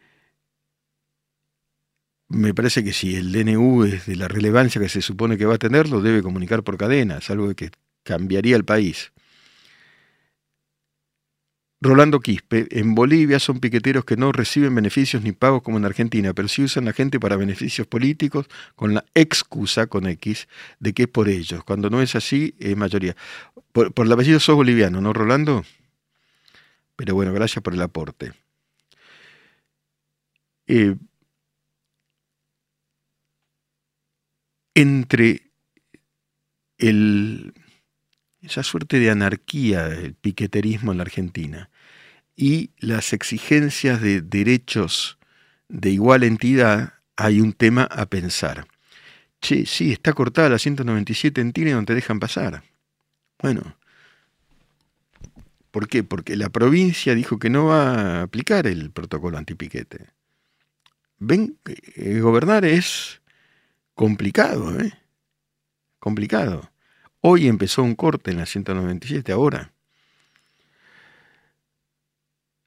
me 2.30 2.54
parece 2.54 2.84
que 2.84 2.94
si 2.94 3.16
el 3.16 3.32
DNU 3.32 3.84
es 3.86 4.06
de 4.06 4.16
la 4.16 4.28
relevancia 4.28 4.80
que 4.80 4.90
se 4.90 5.02
supone 5.02 5.38
que 5.38 5.46
va 5.46 5.56
a 5.56 5.58
tener, 5.58 5.90
lo 5.90 6.02
debe 6.02 6.22
comunicar 6.22 6.64
por 6.64 6.78
cadena, 6.78 7.20
algo 7.28 7.54
que 7.56 7.72
cambiaría 8.04 8.56
el 8.56 8.66
país. 8.66 9.12
Rolando 11.82 12.20
Quispe, 12.20 12.68
en 12.72 12.94
Bolivia 12.94 13.40
son 13.40 13.60
piqueteros 13.62 14.04
que 14.04 14.18
no 14.18 14.34
reciben 14.34 14.76
beneficios 14.76 15.24
ni 15.24 15.32
pagos 15.32 15.64
como 15.64 15.78
en 15.78 15.86
Argentina, 15.86 16.34
pero 16.34 16.50
sí 16.50 16.64
usan 16.64 16.86
la 16.86 16.94
gente 16.94 17.20
para 17.22 17.38
beneficios 17.38 17.88
políticos 17.88 18.48
con 18.76 18.94
la 18.94 19.06
excusa, 19.16 19.88
con 19.88 20.06
X, 20.06 20.50
de 20.80 20.94
que 20.94 21.04
es 21.04 21.10
por 21.10 21.30
ellos. 21.30 21.64
Cuando 21.64 21.90
no 21.90 22.02
es 22.02 22.16
así, 22.16 22.54
es 22.60 22.76
mayoría. 22.76 23.16
Por, 23.72 23.94
por 23.94 24.06
el 24.06 24.12
apellido 24.12 24.42
sos 24.42 24.56
boliviano, 24.56 25.00
¿no, 25.00 25.14
Rolando? 25.14 25.64
Pero 26.98 27.16
bueno, 27.16 27.32
gracias 27.32 27.64
por 27.64 27.74
el 27.74 27.82
aporte. 27.82 28.34
Eh, 30.68 30.96
entre 34.80 35.52
esa 38.42 38.64
suerte 38.64 38.98
de 39.00 39.10
anarquía 39.10 39.90
del 39.90 40.14
piqueterismo 40.14 40.94
en 40.94 41.00
la 41.00 41.04
Argentina 41.04 41.70
y 42.38 42.70
las 42.78 43.12
exigencias 43.12 44.02
de 44.02 44.22
derechos 44.22 45.18
de 45.68 45.90
igual 45.90 46.24
entidad, 46.24 46.94
hay 47.18 47.42
un 47.42 47.52
tema 47.52 47.84
a 47.84 48.06
pensar. 48.06 48.68
Che, 49.42 49.66
sí, 49.66 49.92
está 49.92 50.14
cortada 50.14 50.48
la 50.48 50.60
197 50.60 51.42
en 51.42 51.52
Tigre 51.52 51.74
donde 51.74 51.88
te 51.88 51.96
dejan 51.96 52.22
pasar. 52.22 52.64
Bueno, 53.42 53.76
¿por 55.72 55.90
qué? 55.90 56.06
Porque 56.06 56.38
la 56.38 56.48
provincia 56.48 57.16
dijo 57.16 57.38
que 57.38 57.50
no 57.50 57.66
va 57.66 58.20
a 58.20 58.22
aplicar 58.22 58.66
el 58.66 58.92
protocolo 58.92 59.38
antipiquete. 59.38 60.06
Ven, 61.18 61.58
eh, 61.96 62.22
gobernar 62.22 62.64
es 62.64 63.19
complicado, 64.00 64.80
¿eh? 64.80 64.94
Complicado. 66.00 66.72
Hoy 67.20 67.50
empezó 67.50 67.84
un 67.84 67.96
corte 67.96 68.32
en 68.32 68.38
la 68.38 68.46
197, 68.46 69.30
ahora. 69.34 69.74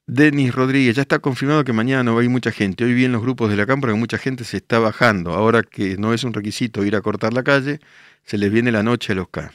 Denis 0.05 0.53
Rodríguez, 0.53 0.95
ya 0.95 1.01
está 1.01 1.17
confirmado 1.17 1.63
que 1.63 1.73
mañana 1.73 2.03
no 2.03 2.13
va 2.13 2.21
a 2.21 2.23
ir 2.23 2.29
mucha 2.29 2.51
gente. 2.51 2.83
Hoy 2.83 2.93
vi 2.93 3.05
en 3.05 3.13
los 3.13 3.23
grupos 3.23 3.49
de 3.49 3.55
la 3.55 3.65
Cámara 3.65 3.93
que 3.93 3.99
mucha 3.99 4.19
gente 4.19 4.43
se 4.43 4.57
está 4.57 4.77
bajando. 4.77 5.33
Ahora 5.33 5.63
que 5.63 5.97
no 5.97 6.13
es 6.13 6.23
un 6.23 6.33
requisito 6.33 6.85
ir 6.85 6.95
a 6.95 7.01
cortar 7.01 7.33
la 7.33 7.41
calle, 7.41 7.79
se 8.23 8.37
les 8.37 8.51
viene 8.51 8.71
la 8.71 8.83
noche 8.83 9.13
a 9.13 9.15
los 9.15 9.29
K. 9.29 9.51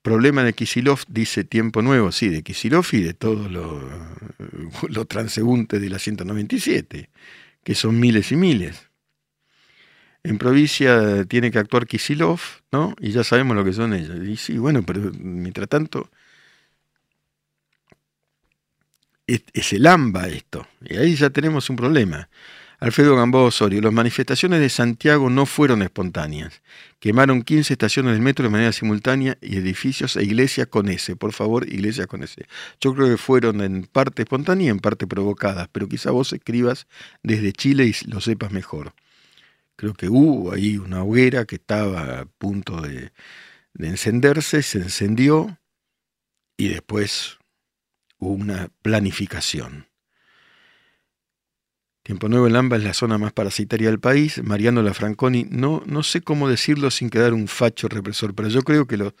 Problema 0.00 0.44
de 0.44 0.52
Kisilov, 0.52 1.00
dice 1.08 1.42
Tiempo 1.42 1.82
Nuevo, 1.82 2.12
sí, 2.12 2.28
de 2.28 2.44
Kisilov 2.44 2.86
y 2.92 3.00
de 3.00 3.14
todos 3.14 3.50
los 3.50 3.82
lo 4.88 5.04
transeúntes 5.06 5.80
de 5.80 5.90
la 5.90 5.98
197, 5.98 7.10
que 7.64 7.74
son 7.74 7.98
miles 7.98 8.30
y 8.30 8.36
miles. 8.36 8.87
En 10.24 10.38
provincia 10.38 11.24
tiene 11.24 11.50
que 11.50 11.58
actuar 11.58 11.86
Kisilov, 11.86 12.40
¿no? 12.72 12.94
Y 13.00 13.12
ya 13.12 13.24
sabemos 13.24 13.56
lo 13.56 13.64
que 13.64 13.72
son 13.72 13.94
ellos. 13.94 14.16
Y 14.26 14.36
sí, 14.36 14.58
bueno, 14.58 14.82
pero 14.82 15.12
mientras 15.18 15.68
tanto 15.68 16.10
es, 19.28 19.72
el 19.72 19.86
AMBA 19.86 20.28
esto. 20.28 20.66
Y 20.82 20.96
ahí 20.96 21.14
ya 21.14 21.30
tenemos 21.30 21.70
un 21.70 21.76
problema. 21.76 22.28
Alfredo 22.80 23.16
Gamboa 23.16 23.44
Osorio, 23.44 23.80
las 23.80 23.92
manifestaciones 23.92 24.60
de 24.60 24.68
Santiago 24.68 25.30
no 25.30 25.46
fueron 25.46 25.82
espontáneas. 25.82 26.62
Quemaron 27.00 27.42
15 27.42 27.72
estaciones 27.72 28.12
del 28.12 28.22
metro 28.22 28.44
de 28.44 28.50
manera 28.50 28.72
simultánea 28.72 29.36
y 29.40 29.56
edificios 29.56 30.16
e 30.16 30.22
iglesias 30.22 30.68
con 30.68 30.88
ese. 30.88 31.16
Por 31.16 31.32
favor, 31.32 31.68
iglesias 31.68 32.06
con 32.06 32.22
ese. 32.22 32.46
Yo 32.80 32.94
creo 32.94 33.08
que 33.08 33.16
fueron 33.16 33.60
en 33.62 33.84
parte 33.84 34.22
espontáneas 34.22 34.68
y 34.68 34.70
en 34.70 34.78
parte 34.78 35.08
provocadas, 35.08 35.68
pero 35.72 35.88
quizá 35.88 36.12
vos 36.12 36.32
escribas 36.32 36.86
desde 37.22 37.52
Chile 37.52 37.86
y 37.86 38.08
lo 38.08 38.20
sepas 38.20 38.52
mejor 38.52 38.94
creo 39.78 39.94
que 39.94 40.08
hubo 40.08 40.52
ahí 40.52 40.76
una 40.76 41.04
hoguera 41.04 41.44
que 41.44 41.54
estaba 41.54 42.20
a 42.20 42.24
punto 42.24 42.80
de, 42.80 43.12
encenderse, 43.78 44.60
se 44.62 44.78
encendió 44.78 45.56
y 46.56 46.66
después 46.66 47.38
hubo 48.18 48.32
una 48.32 48.70
planificación. 48.82 49.86
Tiempo 52.02 52.28
Nuevo 52.28 52.48
en 52.48 52.54
Lamba 52.54 52.76
es 52.76 52.82
la 52.82 52.92
zona 52.92 53.18
más 53.18 53.32
parasitaria 53.32 53.88
del 53.88 54.00
país. 54.00 54.42
Mariano 54.42 54.82
Lafranconi, 54.82 55.46
no, 55.48 55.84
no 55.86 56.02
sé 56.02 56.22
cómo 56.22 56.48
decirlo 56.48 56.90
sin 56.90 57.08
quedar 57.08 57.32
un 57.32 57.46
facho 57.46 57.86
represor, 57.86 58.34
pero 58.34 58.48
yo 58.48 58.62
creo 58.62 58.88
que 58.88 58.96
lo, 58.96 59.14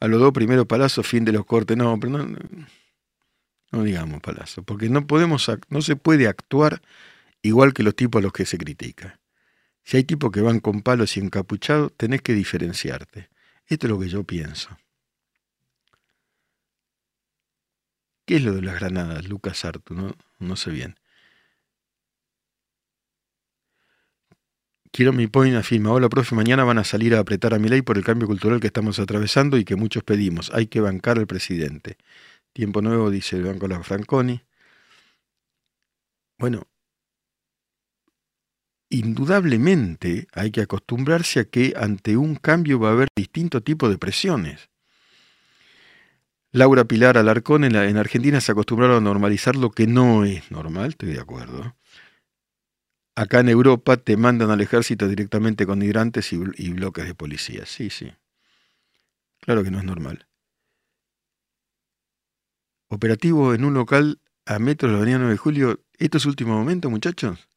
a 0.00 0.08
los 0.08 0.18
dos 0.18 0.32
primeros 0.32 0.66
palazos, 0.66 1.06
fin 1.06 1.24
de 1.24 1.30
los 1.30 1.44
cortes, 1.44 1.76
no, 1.76 2.00
pero 2.00 2.18
no, 2.18 2.38
no 3.70 3.82
digamos 3.84 4.20
palazos, 4.20 4.64
porque 4.64 4.88
no 4.88 5.06
podemos, 5.06 5.48
no 5.68 5.80
se 5.80 5.94
puede 5.94 6.26
actuar 6.26 6.82
igual 7.40 7.72
que 7.72 7.84
los 7.84 7.94
tipos 7.94 8.18
a 8.18 8.22
los 8.22 8.32
que 8.32 8.46
se 8.46 8.58
critica. 8.58 9.21
Si 9.84 9.96
hay 9.96 10.04
tipos 10.04 10.30
que 10.30 10.40
van 10.40 10.60
con 10.60 10.82
palos 10.82 11.16
y 11.16 11.20
encapuchados, 11.20 11.92
tenés 11.96 12.22
que 12.22 12.34
diferenciarte. 12.34 13.28
Esto 13.66 13.86
es 13.86 13.90
lo 13.90 13.98
que 13.98 14.08
yo 14.08 14.24
pienso. 14.24 14.76
¿Qué 18.24 18.36
es 18.36 18.42
lo 18.44 18.54
de 18.54 18.62
las 18.62 18.78
granadas, 18.78 19.28
Lucas 19.28 19.64
Artu? 19.64 19.94
No, 19.94 20.14
no 20.38 20.56
sé 20.56 20.70
bien. 20.70 20.96
Quiero 24.92 25.12
mi 25.14 25.26
point 25.26 25.56
afirma, 25.56 25.90
hola 25.90 26.08
profe, 26.10 26.34
mañana 26.34 26.64
van 26.64 26.78
a 26.78 26.84
salir 26.84 27.14
a 27.14 27.18
apretar 27.20 27.54
a 27.54 27.58
mi 27.58 27.68
ley 27.68 27.80
por 27.80 27.96
el 27.96 28.04
cambio 28.04 28.28
cultural 28.28 28.60
que 28.60 28.66
estamos 28.66 28.98
atravesando 28.98 29.56
y 29.56 29.64
que 29.64 29.74
muchos 29.74 30.04
pedimos. 30.04 30.50
Hay 30.52 30.66
que 30.66 30.80
bancar 30.80 31.18
al 31.18 31.26
presidente. 31.26 31.96
Tiempo 32.52 32.82
nuevo, 32.82 33.10
dice 33.10 33.36
el 33.36 33.44
Banco 33.44 33.68
La 33.68 33.82
Franconi. 33.82 34.42
Bueno, 36.38 36.66
indudablemente 38.92 40.28
hay 40.32 40.50
que 40.50 40.60
acostumbrarse 40.60 41.40
a 41.40 41.44
que 41.44 41.74
ante 41.76 42.16
un 42.16 42.36
cambio 42.36 42.78
va 42.78 42.90
a 42.90 42.92
haber 42.92 43.08
distinto 43.16 43.62
tipo 43.62 43.88
de 43.88 43.98
presiones. 43.98 44.70
Laura 46.52 46.84
Pilar 46.84 47.16
Alarcón 47.16 47.64
en, 47.64 47.74
en 47.74 47.96
Argentina 47.96 48.40
se 48.40 48.52
acostumbraron 48.52 48.98
a 48.98 49.00
normalizar 49.00 49.56
lo 49.56 49.70
que 49.70 49.86
no 49.86 50.24
es 50.24 50.50
normal, 50.50 50.90
estoy 50.90 51.14
de 51.14 51.20
acuerdo. 51.20 51.74
Acá 53.14 53.40
en 53.40 53.48
Europa 53.48 53.98
te 53.98 54.16
mandan 54.16 54.50
al 54.50 54.60
ejército 54.60 55.06
directamente 55.06 55.66
con 55.66 55.82
hidrantes 55.82 56.32
y, 56.32 56.70
bloques 56.72 57.06
de 57.06 57.14
policía. 57.14 57.66
Sí, 57.66 57.90
sí. 57.90 58.10
Claro 59.40 59.62
que 59.62 59.70
no 59.70 59.78
es 59.78 59.84
normal. 59.84 60.26
Operativo 62.88 63.52
en 63.54 63.64
un 63.64 63.74
local 63.74 64.20
a 64.46 64.58
metros 64.58 64.90
de 64.90 64.92
la 64.92 64.98
avenida 64.98 65.18
9 65.18 65.32
de 65.32 65.38
julio. 65.38 65.80
¿Esto 65.98 66.18
es 66.18 66.26
último 66.26 66.54
momento, 66.54 66.88
muchachos? 66.88 67.48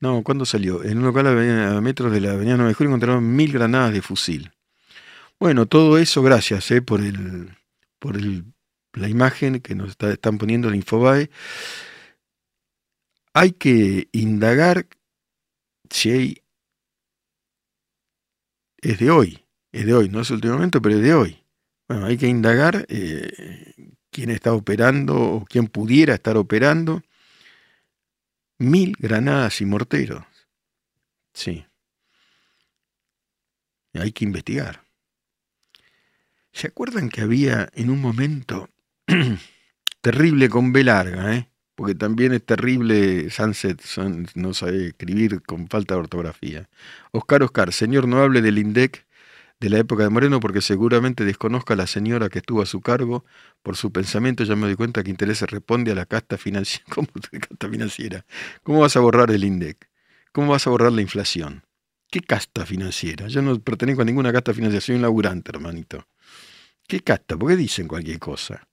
No, 0.00 0.22
¿cuándo 0.22 0.46
salió? 0.46 0.82
En 0.82 0.98
un 0.98 1.04
local 1.04 1.26
a, 1.26 1.80
metros 1.80 2.12
de 2.12 2.20
la 2.20 2.32
avenida 2.32 2.56
9 2.56 2.70
de 2.70 2.74
julio 2.74 2.90
encontraron 2.90 3.36
mil 3.36 3.52
granadas 3.52 3.92
de 3.92 4.02
fusil. 4.02 4.50
Bueno, 5.38 5.66
todo 5.66 5.98
eso 5.98 6.22
gracias 6.22 6.70
eh, 6.70 6.82
por, 6.82 7.00
el, 7.00 7.56
por 7.98 8.16
el, 8.16 8.44
la 8.94 9.08
imagen 9.08 9.60
que 9.60 9.74
nos 9.74 9.96
están 10.00 10.38
poniendo 10.38 10.68
en 10.68 10.76
Infobae 10.76 11.30
hay 13.34 13.52
que 13.52 14.08
indagar 14.12 14.86
si. 15.90 16.42
Es 18.82 18.98
de 18.98 19.10
hoy, 19.10 19.44
es 19.72 19.84
de 19.84 19.94
hoy, 19.94 20.08
no 20.08 20.20
es 20.20 20.30
el 20.30 20.36
último 20.36 20.54
momento, 20.54 20.80
pero 20.80 20.96
es 20.96 21.02
de 21.02 21.14
hoy. 21.14 21.44
Bueno, 21.86 22.06
hay 22.06 22.16
que 22.16 22.28
indagar 22.28 22.86
eh, 22.88 23.74
quién 24.10 24.30
está 24.30 24.54
operando 24.54 25.20
o 25.20 25.44
quién 25.44 25.66
pudiera 25.66 26.14
estar 26.14 26.36
operando. 26.36 27.02
Mil 28.60 28.94
granadas 28.98 29.60
y 29.62 29.64
morteros. 29.64 30.22
Sí. 31.32 31.64
Hay 33.94 34.12
que 34.12 34.26
investigar. 34.26 34.84
¿Se 36.52 36.66
acuerdan 36.66 37.08
que 37.08 37.22
había 37.22 37.70
en 37.72 37.90
un 37.90 38.00
momento 38.00 38.68
terrible 40.02 40.48
con 40.50 40.72
B 40.72 40.84
larga, 40.84 41.34
eh? 41.34 41.50
porque 41.74 41.94
también 41.94 42.34
es 42.34 42.44
terrible 42.44 43.30
Sunset, 43.30 43.80
no 44.34 44.52
sabe 44.52 44.88
escribir 44.88 45.40
con 45.40 45.66
falta 45.66 45.94
de 45.94 46.00
ortografía. 46.00 46.68
Oscar 47.12 47.42
Oscar, 47.42 47.72
señor, 47.72 48.06
no 48.06 48.22
hable 48.22 48.42
del 48.42 48.58
INDEC 48.58 49.06
de 49.60 49.68
la 49.68 49.78
época 49.78 50.02
de 50.02 50.08
Moreno 50.08 50.40
porque 50.40 50.62
seguramente 50.62 51.24
desconozca 51.24 51.74
a 51.74 51.76
la 51.76 51.86
señora 51.86 52.30
que 52.30 52.38
estuvo 52.38 52.62
a 52.62 52.66
su 52.66 52.80
cargo. 52.80 53.24
Por 53.62 53.76
su 53.76 53.92
pensamiento 53.92 54.42
ya 54.42 54.56
me 54.56 54.66
doy 54.66 54.74
cuenta 54.74 55.02
que 55.02 55.10
interés 55.10 55.42
responde 55.42 55.92
a 55.92 55.94
la 55.94 56.06
casta 56.06 56.38
financiera. 56.38 56.84
¿Cómo, 56.94 57.08
casta 57.12 57.68
financiera? 57.68 58.24
¿Cómo 58.62 58.80
vas 58.80 58.96
a 58.96 59.00
borrar 59.00 59.30
el 59.30 59.44
INDEC? 59.44 59.88
¿Cómo 60.32 60.52
vas 60.52 60.66
a 60.66 60.70
borrar 60.70 60.92
la 60.92 61.02
inflación? 61.02 61.64
¿Qué 62.10 62.20
casta 62.20 62.64
financiera? 62.64 63.28
Yo 63.28 63.42
no 63.42 63.60
pertenezco 63.60 64.02
a 64.02 64.04
ninguna 64.04 64.32
casta 64.32 64.54
financiera, 64.54 64.80
soy 64.80 64.96
un 64.96 65.02
laburante, 65.02 65.50
hermanito. 65.52 66.08
¿Qué 66.88 67.00
casta? 67.00 67.36
¿Por 67.36 67.50
qué 67.50 67.56
dicen 67.56 67.86
cualquier 67.86 68.18
cosa? 68.18 68.66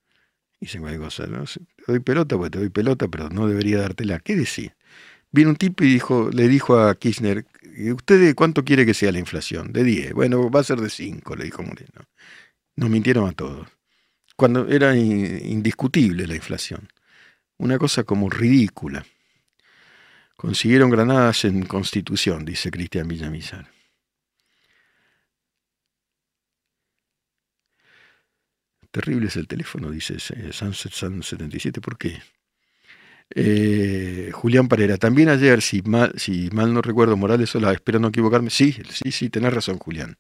Dicen 0.60 0.82
cualquier 0.82 1.04
cosa. 1.04 1.28
¿no? 1.28 1.44
Te 1.44 1.60
doy 1.86 2.00
pelota, 2.00 2.38
pues 2.38 2.50
te 2.50 2.60
doy 2.60 2.70
pelota, 2.70 3.08
pero 3.10 3.30
no 3.30 3.48
debería 3.48 3.80
dártela. 3.80 4.20
¿Qué 4.20 4.36
decir? 4.36 4.77
Vino 5.32 5.50
un 5.50 5.56
tipo 5.56 5.84
y 5.84 5.88
dijo, 5.88 6.30
le 6.32 6.48
dijo 6.48 6.80
a 6.80 6.96
Kirchner, 6.96 7.46
¿usted 7.94 8.34
cuánto 8.36 8.64
quiere 8.64 8.86
que 8.86 8.94
sea 8.94 9.12
la 9.12 9.20
inflación? 9.20 9.74
De 9.74 9.84
10. 9.84 10.14
Bueno, 10.14 10.50
va 10.50 10.62
a 10.62 10.64
ser 10.64 10.80
de 10.80 10.90
5, 10.90 11.36
le 11.36 11.46
dijo 11.46 11.64
Moreno. 11.64 12.08
Nos 12.76 12.90
mintieron 12.90 13.28
a 13.30 13.34
todos. 13.34 13.68
Cuando 14.36 14.68
era 14.68 14.96
indiscutible 14.96 16.28
la 16.28 16.36
inflación. 16.36 16.88
Una 17.58 17.78
cosa 17.78 18.04
como 18.04 18.30
ridícula. 18.30 19.06
Consiguieron 20.36 20.92
granadas 20.92 21.46
en 21.46 21.66
Constitución, 21.66 22.46
dice 22.46 22.70
Cristian 22.70 23.08
Villamizar. 23.08 23.72
Terrible 28.92 29.28
es 29.28 29.36
el 29.36 29.48
teléfono, 29.48 29.92
dice 29.92 30.20
Sunset 30.20 30.92
Sun 30.92 31.24
77. 31.24 31.82
¿Por 31.82 31.98
qué? 31.98 32.22
Eh, 33.36 34.32
Julián 34.34 34.68
Parera, 34.68 34.98
también 34.98 35.30
ayer, 35.30 35.62
si 35.62 35.82
mal, 35.82 36.14
no 36.74 36.82
recuerdo, 36.82 37.18
Morales 37.18 37.50
Sola, 37.50 37.72
espero 37.74 38.00
no 38.00 38.08
equivocarme, 38.08 38.50
sí, 38.50 38.76
sí, 38.90 39.12
sí, 39.12 39.30
tenés 39.30 39.54
razón, 39.54 39.78
Julián. 39.80 40.18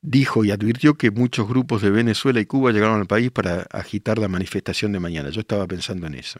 Dijo 0.00 0.44
y 0.44 0.52
advirtió 0.52 0.94
que 0.94 1.10
muchos 1.10 1.48
grupos 1.48 1.82
de 1.82 1.90
Venezuela 1.90 2.40
y 2.40 2.46
Cuba 2.46 2.70
llegaron 2.72 3.00
al 3.00 3.06
país 3.06 3.30
para 3.32 3.62
agitar 3.72 4.18
la 4.18 4.28
manifestación 4.28 4.92
de 4.92 5.00
mañana. 5.00 5.30
Yo 5.30 5.40
estaba 5.40 5.66
pensando 5.66 6.06
en 6.06 6.14
eso. 6.14 6.38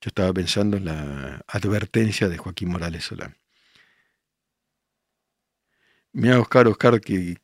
Yo 0.00 0.08
estaba 0.08 0.32
pensando 0.32 0.78
en 0.78 0.86
la 0.86 1.42
advertencia 1.46 2.28
de 2.28 2.38
Joaquín 2.38 2.70
Morales 2.70 3.04
Solá. 3.04 3.36
Mira, 6.12 6.40
Oscar, 6.40 6.66
Oscar, 6.68 7.00
que 7.00 7.36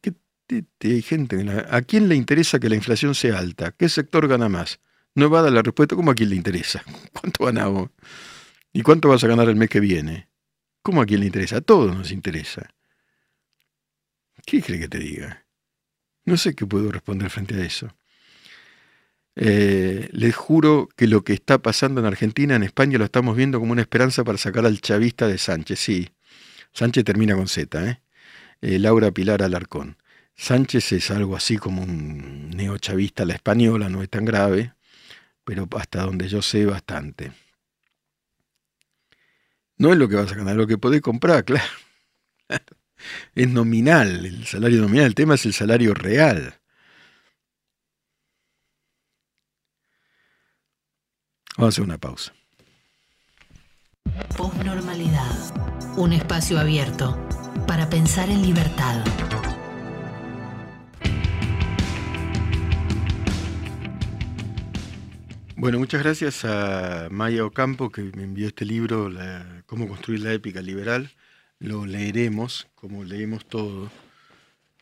hay 0.82 1.02
gente, 1.02 1.36
¿a 1.70 1.82
quién 1.82 2.08
le 2.08 2.14
interesa 2.16 2.58
que 2.58 2.68
la 2.68 2.74
inflación 2.76 3.14
sea 3.14 3.38
alta? 3.38 3.72
¿Qué 3.72 3.88
sector 3.88 4.26
gana 4.28 4.48
más? 4.48 4.80
No 5.18 5.28
va 5.28 5.40
a 5.40 5.42
dar 5.42 5.52
la 5.52 5.62
respuesta, 5.62 5.96
¿cómo 5.96 6.12
a 6.12 6.14
quién 6.14 6.31
le 6.31 6.37
interesa? 6.37 6.85
¿Cuánto 7.12 7.44
ganamos? 7.44 7.90
¿Y 8.72 8.83
cuánto 8.83 9.09
vas 9.09 9.24
a 9.24 9.26
ganar 9.26 9.48
el 9.48 9.57
mes 9.57 9.68
que 9.68 9.81
viene? 9.81 10.28
¿Cómo 10.81 11.02
a 11.02 11.07
quién 11.07 11.18
le 11.18 11.26
interesa? 11.26 11.57
A 11.57 11.61
todos 11.61 11.96
nos 11.96 12.12
interesa. 12.12 12.72
¿Qué 14.46 14.62
cree 14.62 14.78
que 14.78 14.87
te 14.87 14.98
diga? 14.98 15.44
No 16.24 16.37
sé 16.37 16.54
qué 16.54 16.66
puedo 16.66 16.92
responder 16.92 17.31
frente 17.31 17.57
a 17.57 17.64
eso. 17.64 17.96
Eh, 19.35 20.09
les 20.12 20.37
juro 20.37 20.88
que 20.94 21.09
lo 21.09 21.24
que 21.24 21.33
está 21.33 21.59
pasando 21.59 22.00
en 22.00 22.07
Argentina, 22.07 22.54
en 22.54 22.62
España, 22.62 22.96
lo 22.96 23.04
estamos 23.04 23.37
viendo 23.37 23.59
como 23.59 23.72
una 23.72 23.83
esperanza 23.83 24.22
para 24.22 24.38
sacar 24.38 24.66
al 24.66 24.81
chavista 24.81 25.26
de 25.26 25.38
Sánchez. 25.38 25.81
Sí, 25.81 26.11
Sánchez 26.72 27.02
termina 27.02 27.35
con 27.35 27.48
Z, 27.48 27.90
¿eh? 27.90 28.00
eh 28.61 28.78
Laura 28.78 29.11
Pilar 29.11 29.42
Alarcón. 29.42 29.96
Sánchez 30.37 30.92
es 30.92 31.11
algo 31.11 31.35
así 31.35 31.57
como 31.57 31.83
un 31.83 32.50
neochavista 32.50 33.24
la 33.24 33.35
española, 33.35 33.88
no 33.88 34.00
es 34.00 34.09
tan 34.09 34.24
grave, 34.24 34.74
pero 35.48 35.66
hasta 35.78 36.02
donde 36.02 36.28
yo 36.28 36.42
sé 36.42 36.66
bastante. 36.66 37.32
No 39.78 39.90
es 39.92 39.98
lo 39.98 40.06
que 40.06 40.16
vas 40.16 40.30
a 40.30 40.34
ganar, 40.34 40.56
lo 40.56 40.66
que 40.66 40.76
podés 40.76 41.00
comprar, 41.00 41.42
claro. 41.46 41.64
Es 43.34 43.48
nominal, 43.48 44.26
el 44.26 44.46
salario 44.46 44.82
nominal, 44.82 45.06
el 45.06 45.14
tema 45.14 45.37
es 45.37 45.46
el 45.46 45.54
salario 45.54 45.94
real. 45.94 46.61
Vamos 51.56 51.72
a 51.72 51.74
hacer 51.74 51.84
una 51.84 51.96
pausa. 51.96 52.34
Postnormalidad. 54.37 55.96
Un 55.96 56.12
espacio 56.12 56.58
abierto 56.58 57.16
para 57.66 57.88
pensar 57.88 58.28
en 58.28 58.42
libertad. 58.42 59.02
Bueno, 65.60 65.80
muchas 65.80 66.04
gracias 66.04 66.44
a 66.44 67.08
Maya 67.10 67.44
Ocampo 67.44 67.90
que 67.90 68.02
me 68.14 68.22
envió 68.22 68.46
este 68.46 68.64
libro, 68.64 69.10
Cómo 69.66 69.88
construir 69.88 70.20
la 70.20 70.32
épica 70.32 70.62
liberal. 70.62 71.10
Lo 71.58 71.84
leeremos, 71.84 72.68
como 72.76 73.02
leemos 73.02 73.44
todo, 73.44 73.90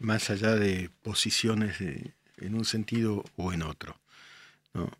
más 0.00 0.28
allá 0.28 0.54
de 0.54 0.90
posiciones 1.00 1.80
en 1.80 2.54
un 2.54 2.66
sentido 2.66 3.24
o 3.36 3.54
en 3.54 3.62
otro. 3.62 3.98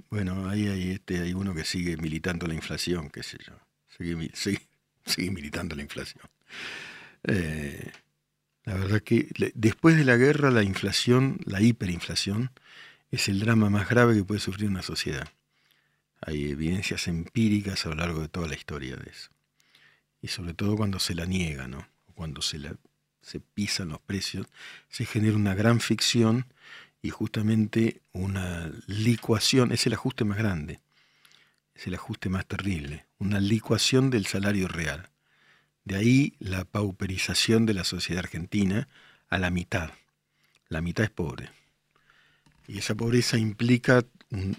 Bueno, 0.08 0.48
ahí 0.48 0.66
hay, 0.66 0.92
este, 0.92 1.20
hay 1.20 1.34
uno 1.34 1.54
que 1.54 1.64
sigue 1.64 1.98
militando 1.98 2.46
la 2.46 2.54
inflación, 2.54 3.10
qué 3.10 3.22
sé 3.22 3.36
yo. 3.46 3.52
Sigue, 3.98 5.30
militando 5.30 5.76
la 5.76 5.82
inflación. 5.82 6.24
Eh, 7.24 7.92
la 8.64 8.76
verdad 8.76 9.02
que 9.02 9.28
después 9.54 9.98
de 9.98 10.06
la 10.06 10.16
guerra, 10.16 10.50
la 10.50 10.62
inflación, 10.62 11.38
la 11.44 11.60
hiperinflación, 11.60 12.50
es 13.10 13.28
el 13.28 13.40
drama 13.40 13.68
más 13.68 13.90
grave 13.90 14.14
que 14.14 14.24
puede 14.24 14.40
sufrir 14.40 14.70
una 14.70 14.82
sociedad. 14.82 15.28
Hay 16.20 16.50
evidencias 16.50 17.08
empíricas 17.08 17.84
a 17.86 17.90
lo 17.90 17.96
largo 17.96 18.20
de 18.20 18.28
toda 18.28 18.48
la 18.48 18.54
historia 18.54 18.96
de 18.96 19.10
eso. 19.10 19.30
Y 20.22 20.28
sobre 20.28 20.54
todo 20.54 20.76
cuando 20.76 20.98
se 20.98 21.14
la 21.14 21.26
niega, 21.26 21.68
¿no? 21.68 21.86
Cuando 22.14 22.42
se, 22.42 22.58
la, 22.58 22.74
se 23.20 23.40
pisan 23.40 23.90
los 23.90 24.00
precios, 24.00 24.46
se 24.88 25.04
genera 25.04 25.36
una 25.36 25.54
gran 25.54 25.80
ficción 25.80 26.46
y 27.02 27.10
justamente 27.10 28.00
una 28.12 28.72
licuación, 28.86 29.72
es 29.72 29.86
el 29.86 29.92
ajuste 29.92 30.24
más 30.24 30.38
grande, 30.38 30.80
es 31.74 31.86
el 31.86 31.94
ajuste 31.94 32.28
más 32.28 32.46
terrible, 32.46 33.06
una 33.18 33.38
licuación 33.38 34.10
del 34.10 34.26
salario 34.26 34.66
real. 34.66 35.10
De 35.84 35.96
ahí 35.96 36.34
la 36.40 36.64
pauperización 36.64 37.66
de 37.66 37.74
la 37.74 37.84
sociedad 37.84 38.24
argentina 38.24 38.88
a 39.28 39.38
la 39.38 39.50
mitad. 39.50 39.90
La 40.68 40.80
mitad 40.80 41.04
es 41.04 41.10
pobre. 41.10 41.50
Y 42.66 42.78
esa 42.78 42.96
pobreza 42.96 43.38
implica 43.38 44.04
un, 44.30 44.56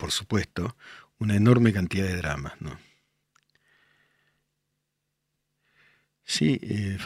por 0.00 0.10
supuesto, 0.12 0.76
una 1.18 1.36
enorme 1.36 1.72
cantidad 1.74 2.06
de 2.06 2.16
dramas. 2.16 2.54
¿no? 2.60 2.78
Sí, 6.24 6.58
eh, 6.62 6.96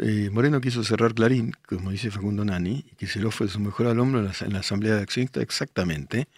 eh, 0.00 0.30
Moreno 0.30 0.60
quiso 0.60 0.84
cerrar 0.84 1.14
Clarín, 1.14 1.52
como 1.66 1.90
dice 1.90 2.10
Facundo 2.10 2.44
Nani, 2.44 2.82
que 2.98 3.06
se 3.06 3.20
lo 3.20 3.30
fue 3.30 3.48
su 3.48 3.58
mejor 3.58 3.86
alumno 3.86 4.18
en 4.18 4.52
la, 4.52 4.58
Asamblea 4.58 4.96
de 4.96 5.02
Accionistas, 5.02 5.42
exactamente. 5.42 6.28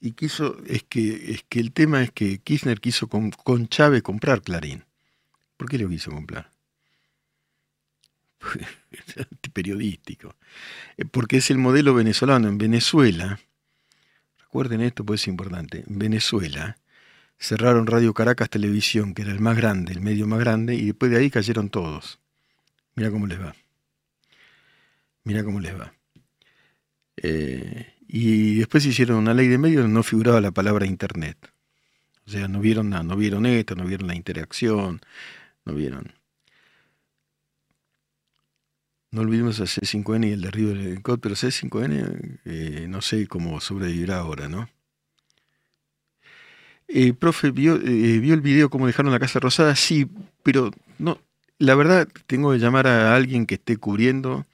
Y 0.00 0.12
quiso, 0.12 0.56
es 0.66 0.84
que, 0.84 1.32
es 1.32 1.42
que 1.48 1.58
el 1.58 1.72
tema 1.72 2.02
es 2.02 2.12
que 2.12 2.38
Kirchner 2.38 2.80
quiso 2.80 3.08
con, 3.08 3.30
con 3.32 3.68
Chávez 3.68 4.02
comprar 4.02 4.40
Clarín. 4.42 4.84
¿Por 5.56 5.68
qué 5.68 5.78
lo 5.78 5.88
quiso 5.88 6.12
comprar? 6.12 6.50
Periodístico. 9.52 10.36
Eh, 10.96 11.04
porque 11.04 11.38
es 11.38 11.50
el 11.50 11.58
modelo 11.58 11.92
venezolano. 11.94 12.48
En 12.48 12.58
Venezuela, 12.58 13.40
recuerden 14.50 14.80
esto, 14.80 15.04
pues 15.04 15.22
es 15.22 15.28
importante. 15.28 15.84
En 15.86 16.00
Venezuela 16.00 16.76
cerraron 17.38 17.86
Radio 17.86 18.12
Caracas 18.14 18.50
Televisión, 18.50 19.14
que 19.14 19.22
era 19.22 19.30
el 19.30 19.38
más 19.38 19.56
grande, 19.56 19.92
el 19.92 20.00
medio 20.00 20.26
más 20.26 20.40
grande, 20.40 20.74
y 20.74 20.86
después 20.86 21.12
de 21.12 21.18
ahí 21.18 21.30
cayeron 21.30 21.70
todos. 21.70 22.18
Mira 22.96 23.12
cómo 23.12 23.28
les 23.28 23.40
va. 23.40 23.54
Mira 25.22 25.44
cómo 25.44 25.60
les 25.60 25.78
va. 25.78 25.94
Eh, 27.18 27.94
y 28.08 28.56
después 28.56 28.84
hicieron 28.84 29.18
una 29.18 29.34
ley 29.34 29.46
de 29.46 29.58
medios 29.58 29.88
no 29.88 30.02
figuraba 30.02 30.40
la 30.40 30.50
palabra 30.50 30.84
Internet. 30.84 31.52
O 32.26 32.30
sea, 32.30 32.48
no 32.48 32.58
vieron 32.58 32.90
nada, 32.90 33.04
no 33.04 33.14
vieron 33.14 33.46
esto, 33.46 33.76
no 33.76 33.84
vieron 33.84 34.08
la 34.08 34.16
interacción, 34.16 35.00
no 35.64 35.74
vieron. 35.74 36.12
No 39.12 39.22
olvidemos 39.22 39.60
a 39.60 39.64
C5N 39.64 40.28
y 40.28 40.32
el 40.32 40.40
derribo 40.40 40.70
del 40.70 40.86
helicóptero. 40.86 41.34
C5N, 41.34 42.40
eh, 42.44 42.86
no 42.88 43.00
sé 43.02 43.26
cómo 43.26 43.60
sobrevivirá 43.60 44.18
ahora, 44.18 44.48
¿no? 44.48 44.68
Eh, 46.88 47.12
profe, 47.12 47.50
¿vio, 47.50 47.78
¿vio 47.78 48.34
el 48.34 48.40
video 48.40 48.68
cómo 48.68 48.86
dejaron 48.86 49.12
la 49.12 49.20
Casa 49.20 49.38
Rosada? 49.40 49.76
Sí, 49.76 50.08
pero 50.42 50.70
no, 50.98 51.20
la 51.58 51.74
verdad 51.74 52.08
tengo 52.26 52.52
que 52.52 52.58
llamar 52.58 52.86
a 52.86 53.14
alguien 53.14 53.46
que 53.46 53.54
esté 53.56 53.76
cubriendo 53.76 54.46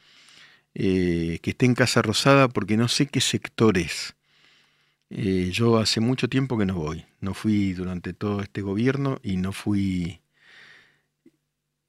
eh, 0.78 1.38
que 1.40 1.50
esté 1.50 1.64
en 1.64 1.74
Casa 1.74 2.02
Rosada 2.02 2.48
porque 2.48 2.76
no 2.76 2.88
sé 2.88 3.06
qué 3.06 3.22
sector 3.22 3.78
es. 3.78 4.14
Eh, 5.08 5.48
yo 5.50 5.78
hace 5.78 6.00
mucho 6.00 6.28
tiempo 6.28 6.58
que 6.58 6.66
no 6.66 6.74
voy. 6.74 7.06
No 7.20 7.32
fui 7.32 7.72
durante 7.72 8.12
todo 8.12 8.42
este 8.42 8.60
gobierno 8.60 9.18
y 9.22 9.38
no 9.38 9.52
fui. 9.52 10.20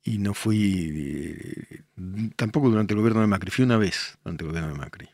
Y 0.08 0.20
no 0.20 0.34
fui. 0.34 0.94
Eh, 0.96 1.82
tampoco 2.38 2.70
durante 2.70 2.94
el 2.94 3.00
gobierno 3.00 3.20
de 3.20 3.28
Macri. 3.28 3.52
Fui 3.52 3.66
una 3.66 3.78
vez 3.78 4.18
durante 4.24 4.46
el 4.46 4.50
gobierno 4.50 4.72
de 4.72 4.80
Macri. 4.80 5.10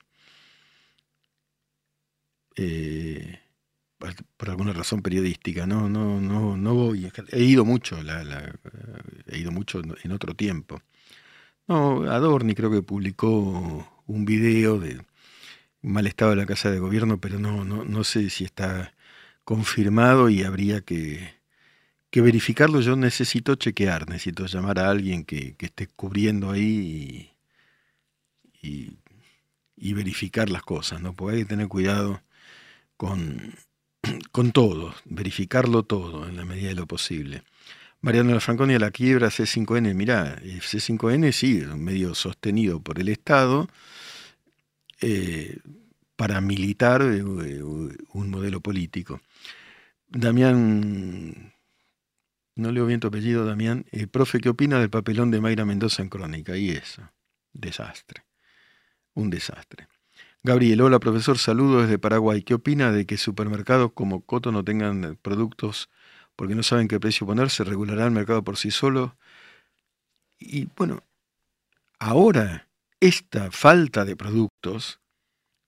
por, 4.37 4.49
alguna 4.49 4.71
razón 4.73 5.01
periodística. 5.01 5.65
No, 5.65 5.89
no, 5.89 6.21
no, 6.21 6.55
no 6.55 6.73
voy. 6.75 7.11
He 7.31 7.43
ido 7.43 7.65
mucho. 7.65 7.97
he 9.27 9.37
ido 9.39 9.51
mucho 9.51 9.81
en 10.03 10.11
otro 10.11 10.35
tiempo. 10.35 10.79
No, 11.67 12.03
Adorni 12.11 12.53
creo 12.53 12.69
que 12.69 12.83
publicó 12.83 14.03
un 14.05 14.25
video 14.25 14.79
de 14.79 15.01
mal 15.81 16.05
estado 16.07 16.31
de 16.31 16.37
la 16.37 16.45
Casa 16.45 16.69
de 16.69 16.79
Gobierno, 16.79 17.19
pero 17.19 17.39
no, 17.39 17.65
no, 17.65 17.83
no 17.83 18.03
sé 18.03 18.29
si 18.29 18.43
está 18.43 18.93
confirmado 19.43 20.29
y 20.29 20.43
habría 20.43 20.81
que, 20.81 21.33
que, 22.13 22.21
verificarlo. 22.21 22.79
Yo 22.79 22.95
necesito 22.95 23.55
chequear, 23.55 24.07
necesito 24.07 24.45
llamar 24.45 24.77
a 24.77 24.91
alguien 24.91 25.25
que, 25.25 25.55
esté 25.59 25.87
cubriendo 25.87 26.51
ahí 26.51 27.31
y, 28.61 28.99
verificar 29.93 30.49
las 30.49 30.61
cosas, 30.63 31.01
¿no? 31.01 31.13
Porque 31.13 31.37
hay 31.37 31.41
que 31.43 31.49
tener 31.49 31.67
cuidado 31.67 32.21
con, 32.97 33.55
con 34.31 34.51
todo, 34.51 34.93
verificarlo 35.05 35.83
todo 35.83 36.27
en 36.27 36.37
la 36.37 36.45
medida 36.45 36.69
de 36.69 36.75
lo 36.75 36.85
posible. 36.85 37.43
Mariano 38.01 38.39
Franconia, 38.39 38.77
la 38.79 38.91
quiebra 38.91 39.29
C5N, 39.29 39.93
mirá, 39.95 40.37
C5N 40.41 41.31
sí, 41.31 41.59
es 41.59 41.67
un 41.67 41.83
medio 41.83 42.13
sostenido 42.13 42.79
por 42.81 42.99
el 42.99 43.09
Estado, 43.09 43.69
eh, 45.01 45.57
paramilitar 46.15 47.01
eh, 47.01 47.23
un 47.23 48.29
modelo 48.29 48.61
político. 48.61 49.21
Damián, 50.09 51.52
no 52.55 52.71
leo 52.71 52.85
bien 52.85 52.99
tu 52.99 53.07
apellido, 53.07 53.45
Damián, 53.45 53.85
eh, 53.91 54.07
profe, 54.07 54.39
¿qué 54.39 54.49
opina 54.49 54.79
del 54.79 54.89
papelón 54.89 55.31
de 55.31 55.41
Mayra 55.41 55.65
Mendoza 55.65 56.01
en 56.01 56.09
Crónica? 56.09 56.57
Y 56.57 56.71
eso, 56.71 57.01
desastre, 57.53 58.25
un 59.13 59.29
desastre. 59.29 59.87
Gabriel, 60.43 60.81
hola 60.81 60.99
profesor, 60.99 61.37
saludos 61.37 61.83
desde 61.83 61.99
Paraguay. 61.99 62.43
¿Qué 62.43 62.53
opina 62.53 62.91
de 62.91 63.05
que 63.05 63.17
supermercados 63.17 63.93
como 63.93 64.25
Coto 64.25 64.51
no 64.51 64.63
tengan 64.63 65.17
productos 65.21 65.89
porque 66.35 66.55
no 66.55 66.63
saben 66.63 66.87
qué 66.87 66.99
precio 66.99 67.27
poner, 67.27 67.49
se 67.49 67.63
regulará 67.63 68.05
el 68.05 68.11
mercado 68.11 68.43
por 68.43 68.57
sí 68.57 68.71
solo. 68.71 69.17
Y 70.39 70.67
bueno, 70.75 71.03
ahora 71.99 72.69
esta 72.99 73.51
falta 73.51 74.05
de 74.05 74.15
productos, 74.15 74.99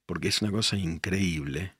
porque 0.05 0.29
es 0.29 0.41
una 0.41 0.51
cosa 0.51 0.77
increíble, 0.77 1.74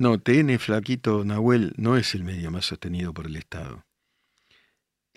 no, 0.00 0.18
TN 0.18 0.58
Flaquito 0.58 1.24
Nahuel 1.24 1.74
no 1.76 1.96
es 1.96 2.14
el 2.14 2.24
medio 2.24 2.50
más 2.50 2.66
sostenido 2.66 3.14
por 3.14 3.26
el 3.26 3.36
Estado. 3.36 3.84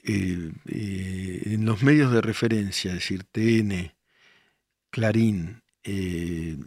Eh, 0.04 0.52
eh, 0.68 1.42
en 1.46 1.66
los 1.66 1.82
medios 1.82 2.12
de 2.12 2.22
referencia, 2.22 2.90
es 2.92 2.96
decir, 2.96 3.24
TN, 3.24 3.96
Clarín, 4.90 5.64
eh, 5.84 6.58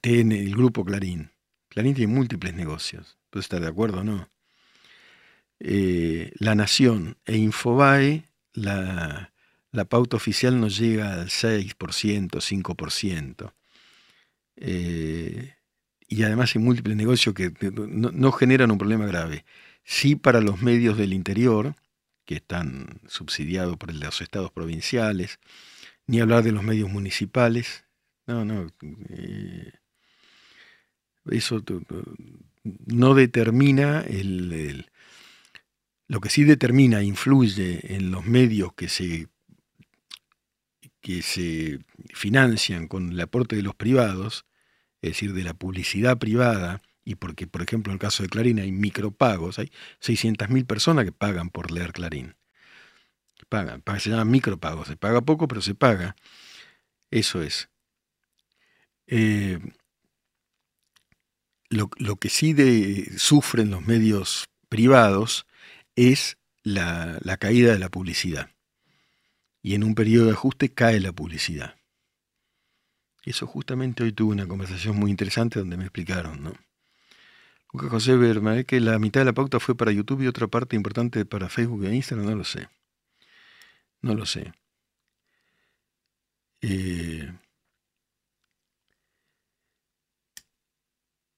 TN, 0.00 0.32
el 0.32 0.56
grupo 0.56 0.84
Clarín, 0.84 1.30
Clarín 1.68 1.94
tiene 1.94 2.12
múltiples 2.12 2.54
negocios 2.54 3.18
estar 3.40 3.60
de 3.60 3.68
acuerdo 3.68 4.00
o 4.00 4.04
no. 4.04 4.28
La 5.58 6.54
Nación 6.54 7.16
e 7.24 7.36
Infobae, 7.36 8.24
la, 8.52 9.32
pauta 9.88 10.16
oficial 10.16 10.60
nos 10.60 10.78
llega 10.78 11.14
al 11.14 11.28
6%, 11.28 12.40
5%. 12.40 13.52
Eh, 14.56 15.55
y 16.08 16.22
además 16.22 16.54
hay 16.54 16.62
múltiples 16.62 16.96
negocios 16.96 17.34
que 17.34 17.52
no, 17.72 18.32
generan 18.32 18.70
un 18.70 18.78
problema 18.78 19.06
grave. 19.06 19.44
Sí 19.84 20.16
para 20.16 20.40
los 20.40 20.62
medios 20.62 20.96
del 20.96 21.12
interior, 21.12 21.74
que 22.24 22.36
están 22.36 23.00
subsidiados 23.06 23.76
por 23.76 23.94
los 23.94 24.20
estados 24.20 24.50
provinciales, 24.52 25.38
ni 26.06 26.20
hablar 26.20 26.42
de 26.44 26.52
los 26.52 26.62
medios 26.62 26.90
municipales. 26.90 27.84
No, 28.26 28.44
no. 28.44 28.68
Eh, 29.10 29.72
eso 31.30 31.62
no 32.86 33.14
determina 33.14 34.00
el, 34.02 34.86
lo 36.08 36.20
que 36.20 36.30
sí 36.30 36.44
determina, 36.44 37.02
influye 37.02 37.94
en 37.94 38.10
los 38.10 38.24
medios 38.24 38.74
que 38.74 38.88
se, 38.88 39.28
que 41.00 41.22
se 41.22 41.80
financian 42.14 42.86
con 42.86 43.10
el 43.10 43.20
aporte 43.20 43.56
de 43.56 43.62
los 43.62 43.74
privados, 43.74 44.46
es 45.02 45.10
decir, 45.10 45.32
de 45.32 45.44
la 45.44 45.54
publicidad 45.54 46.18
privada, 46.18 46.82
y 47.04 47.14
porque, 47.14 47.46
por 47.46 47.62
ejemplo, 47.62 47.92
en 47.92 47.94
el 47.94 48.00
caso 48.00 48.22
de 48.22 48.28
Clarín 48.28 48.58
hay 48.58 48.72
micropagos, 48.72 49.58
hay 49.58 49.70
600.000 50.00 50.66
personas 50.66 51.04
que 51.04 51.12
pagan 51.12 51.50
por 51.50 51.70
leer 51.70 51.92
Clarín. 51.92 52.34
Pagan, 53.48 53.82
se 54.00 54.10
llaman 54.10 54.30
micropagos, 54.30 54.88
se 54.88 54.96
paga 54.96 55.20
poco, 55.20 55.46
pero 55.46 55.60
se 55.60 55.76
paga. 55.76 56.16
Eso 57.10 57.42
es. 57.42 57.68
Eh, 59.06 59.60
lo, 61.68 62.16
que 62.16 62.28
sí 62.28 62.54
sufren 63.16 63.70
los 63.70 63.86
medios 63.86 64.46
privados 64.68 65.46
es 65.94 66.38
la, 66.62 67.36
caída 67.38 67.72
de 67.72 67.78
la 67.78 67.88
publicidad. 67.88 68.50
Y 69.62 69.74
en 69.74 69.84
un 69.84 69.94
periodo 69.94 70.26
de 70.26 70.32
ajuste 70.32 70.72
cae 70.72 71.00
la 71.00 71.12
publicidad. 71.12 71.76
Eso 73.26 73.46
justamente 73.46 74.04
hoy 74.04 74.12
tuve 74.12 74.32
una 74.32 74.46
conversación 74.46 74.96
muy 74.96 75.10
interesante 75.10 75.58
donde 75.58 75.76
me 75.76 75.84
explicaron, 75.84 76.42
¿no? 76.44 76.52
Lucas 77.72 77.90
José 77.90 78.16
Berma, 78.16 78.62
que 78.62 78.80
la 78.80 78.98
mitad 79.00 79.20
de 79.20 79.26
la 79.26 79.32
pauta 79.34 79.60
fue 79.60 79.76
para 79.76 79.92
YouTube 79.92 80.22
y 80.22 80.28
otra 80.28 80.46
parte 80.46 80.76
importante 80.76 81.26
para 81.26 81.48
Facebook 81.48 81.84
e 81.84 81.94
Instagram, 81.94 82.30
no 82.30 82.36
lo 82.36 82.44
sé. 82.44 82.68
No 84.00 84.14
lo 84.14 84.26
sé. 84.26 84.52
Eh, 86.62 87.30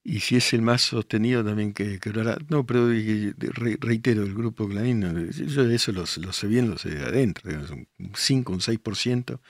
y 0.05 0.21
si 0.21 0.37
es 0.37 0.55
el 0.55 0.63
más 0.63 0.81
sostenido 0.83 1.45
también 1.45 1.75
que, 1.75 1.99
que 2.01 2.11
No, 2.49 2.65
pero 2.65 2.89
reitero, 2.89 4.23
el 4.23 4.35
grupo 4.35 4.67
Clarín, 4.67 5.03
yo 5.31 5.71
eso 5.71 5.93
lo, 5.93 6.07
sé 6.07 6.47
bien, 6.47 6.71
lo 6.71 6.79
sé 6.79 6.91
de 6.91 7.05
adentro, 7.05 7.51
un 7.99 8.13
5, 8.15 8.53
un 8.55 8.61
6%, 8.61 9.41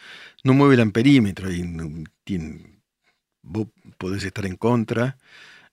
no 0.43 0.55
mueve 0.55 0.75
el 0.75 0.81
amperímetro, 0.81 1.53
y 1.53 1.63
tiene, 2.29 2.83
vos 3.43 3.69
podés 3.97 4.25
estar 4.25 4.45
en 4.45 4.57
contra 4.57 5.19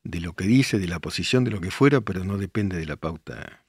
de 0.03 0.21
lo 0.21 0.33
que 0.33 0.45
dice, 0.45 0.79
de 0.79 0.87
la 0.87 0.99
posición, 0.99 1.43
de 1.43 1.51
lo 1.51 1.59
que 1.59 1.71
fuera, 1.71 2.01
pero 2.01 2.23
no 2.23 2.37
depende 2.37 2.77
de 2.77 2.85
la 2.85 2.95
pauta 2.95 3.65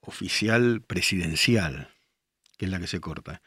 oficial 0.00 0.80
presidencial, 0.80 1.90
que 2.56 2.64
es 2.66 2.70
la 2.70 2.80
que 2.80 2.86
se 2.86 3.00
corta. 3.00 3.42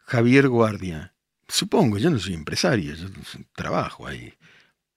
Javier 0.00 0.48
Guardia, 0.48 1.14
supongo, 1.48 1.98
yo 1.98 2.10
no 2.10 2.18
soy 2.18 2.34
empresario, 2.34 2.94
yo 2.94 3.08
trabajo 3.54 4.06
ahí 4.06 4.34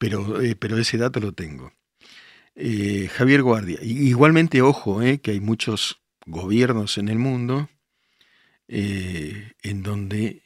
pero, 0.03 0.41
eh, 0.41 0.57
pero 0.57 0.77
ese 0.77 0.97
dato 0.97 1.21
lo 1.21 1.31
tengo. 1.31 1.71
Eh, 2.55 3.09
Javier 3.13 3.41
Guardia. 3.41 3.79
Igualmente, 3.81 4.61
ojo, 4.61 5.01
eh, 5.01 5.21
que 5.21 5.31
hay 5.31 5.39
muchos 5.39 6.01
gobiernos 6.25 6.97
en 6.97 7.07
el 7.07 7.19
mundo 7.19 7.69
en 8.67 9.81
donde 9.81 10.42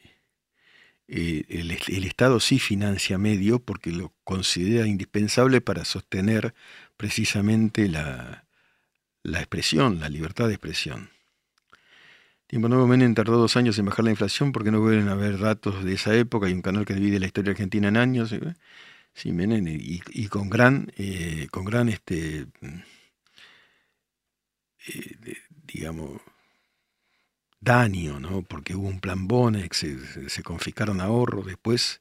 el, 1.08 1.70
Estado 2.04 2.38
sí 2.40 2.58
financia 2.58 3.18
medio 3.18 3.58
porque 3.60 3.90
lo 3.90 4.12
considera 4.24 4.86
indispensable 4.86 5.60
para 5.60 5.84
sostener 5.84 6.54
precisamente 6.96 7.88
la, 7.88 8.44
la 9.22 9.38
expresión, 9.38 10.00
la 10.00 10.08
libertad 10.08 10.48
de 10.48 10.54
expresión. 10.54 11.10
Tiempo 12.46 12.68
Nuevo 12.68 12.86
Menem 12.86 13.14
tardó 13.14 13.36
dos 13.36 13.56
años 13.58 13.78
en 13.78 13.84
bajar 13.84 14.04
la 14.06 14.10
inflación 14.10 14.52
porque 14.52 14.70
no 14.70 14.80
vuelven 14.80 15.08
a 15.08 15.12
haber 15.12 15.38
datos 15.38 15.84
de 15.84 15.92
esa 15.92 16.14
época. 16.14 16.46
Hay 16.46 16.54
un 16.54 16.62
canal 16.62 16.86
que 16.86 16.94
divide 16.94 17.20
la 17.20 17.26
historia 17.26 17.50
argentina 17.50 17.88
en 17.88 17.98
años. 17.98 18.32
¿eh? 18.32 18.54
Sí, 19.12 19.32
Menem, 19.32 19.66
y, 19.68 20.28
con 20.28 20.48
gran, 20.48 20.90
eh, 20.96 21.48
con 21.50 21.66
gran 21.66 21.90
este, 21.90 22.46
eh, 24.86 25.36
digamos, 25.66 26.22
daño, 27.60 28.20
¿no? 28.20 28.42
Porque 28.42 28.74
hubo 28.74 28.88
un 28.88 29.00
plan 29.00 29.28
Bonex, 29.28 29.86
se, 30.28 30.42
confiscaron 30.42 31.00
ahorros, 31.00 31.46
después 31.46 32.00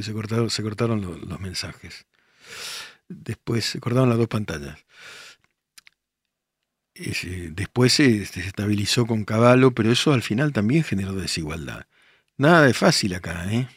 se 0.00 0.12
cortaron, 0.12 1.00
los, 1.02 1.40
mensajes. 1.40 2.06
Después 3.08 3.64
se 3.64 3.80
cortaron 3.80 4.08
las 4.08 4.18
dos 4.18 4.28
pantallas. 4.28 4.78
después 6.94 7.92
se, 7.92 8.22
estabilizó 8.22 9.06
con 9.06 9.24
Caballo, 9.24 9.72
pero 9.72 9.90
eso 9.90 10.12
al 10.12 10.22
final 10.22 10.52
también 10.52 10.84
generó 10.84 11.14
desigualdad. 11.14 11.86
Nada 12.36 12.68
es 12.68 12.76
fácil 12.76 13.14
acá, 13.14 13.52
¿eh? 13.52 13.68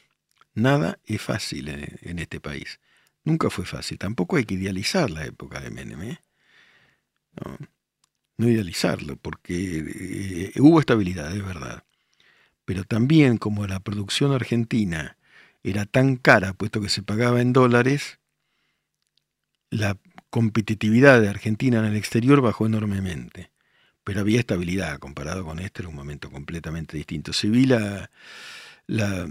Nada 0.55 0.99
es 1.05 1.22
fácil 1.22 1.70
en, 1.70 2.20
este 2.20 2.39
país. 2.39 2.80
Nunca 3.24 3.49
fue 3.49 3.66
fácil. 3.66 3.97
Tampoco 3.97 4.38
hay 4.38 4.45
que 4.45 4.53
idealizar 4.55 5.09
la 5.09 5.26
época 5.26 5.59
de 5.59 5.72
Menem, 5.72 6.01
¿eh? 6.03 6.20
No 8.38 8.49
idealizarlo, 8.49 9.15
porque 9.17 10.51
eh, 10.55 10.59
hubo 10.59 10.79
estabilidad, 10.79 11.36
es 11.36 11.45
verdad. 11.45 11.84
Pero 12.65 12.84
también 12.84 13.38
como 13.38 13.67
la 13.67 13.79
producción 13.79 14.31
argentina 14.34 15.17
era 15.63 15.86
tan 15.86 16.17
cara, 16.17 16.53
puesto 16.53 16.81
que 16.81 16.89
se 16.89 17.03
pagaba 17.03 17.41
en 17.41 17.53
dólares, 17.53 18.19
la 19.69 19.97
competitividad 20.29 21.21
de 21.21 21.29
Argentina 21.29 21.79
en 21.79 21.86
el 21.86 21.95
exterior 21.95 22.41
bajó 22.41 22.65
enormemente. 22.65 23.51
Pero 24.03 24.19
había 24.19 24.39
estabilidad, 24.39 24.99
comparado 24.99 25.45
con 25.45 25.59
este 25.59 25.81
era 25.81 25.89
un 25.89 25.95
momento 25.95 26.29
completamente 26.29 26.97
distinto. 26.97 27.31
Se 27.34 27.47
vi 27.47 27.65
la, 27.65 28.09
la 28.88 29.29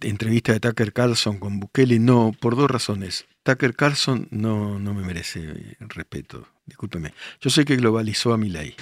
entrevista 0.00 0.52
de 0.52 0.60
Tucker 0.60 0.92
Carlson 0.92 1.38
con 1.38 1.60
Bukele, 1.60 1.98
no, 1.98 2.32
por 2.38 2.56
dos 2.56 2.70
razones. 2.70 3.26
Tucker 3.42 3.74
Carlson 3.74 4.28
no, 4.30 4.78
no 4.78 4.94
me 4.94 5.02
merece 5.02 5.76
respeto 5.80 6.48
discúlpeme. 6.66 7.14
Yo 7.40 7.48
sé 7.50 7.64
que 7.64 7.76
globalizó 7.76 8.32
a 8.34 8.38
mi 8.38 8.50
ley, 8.50 8.74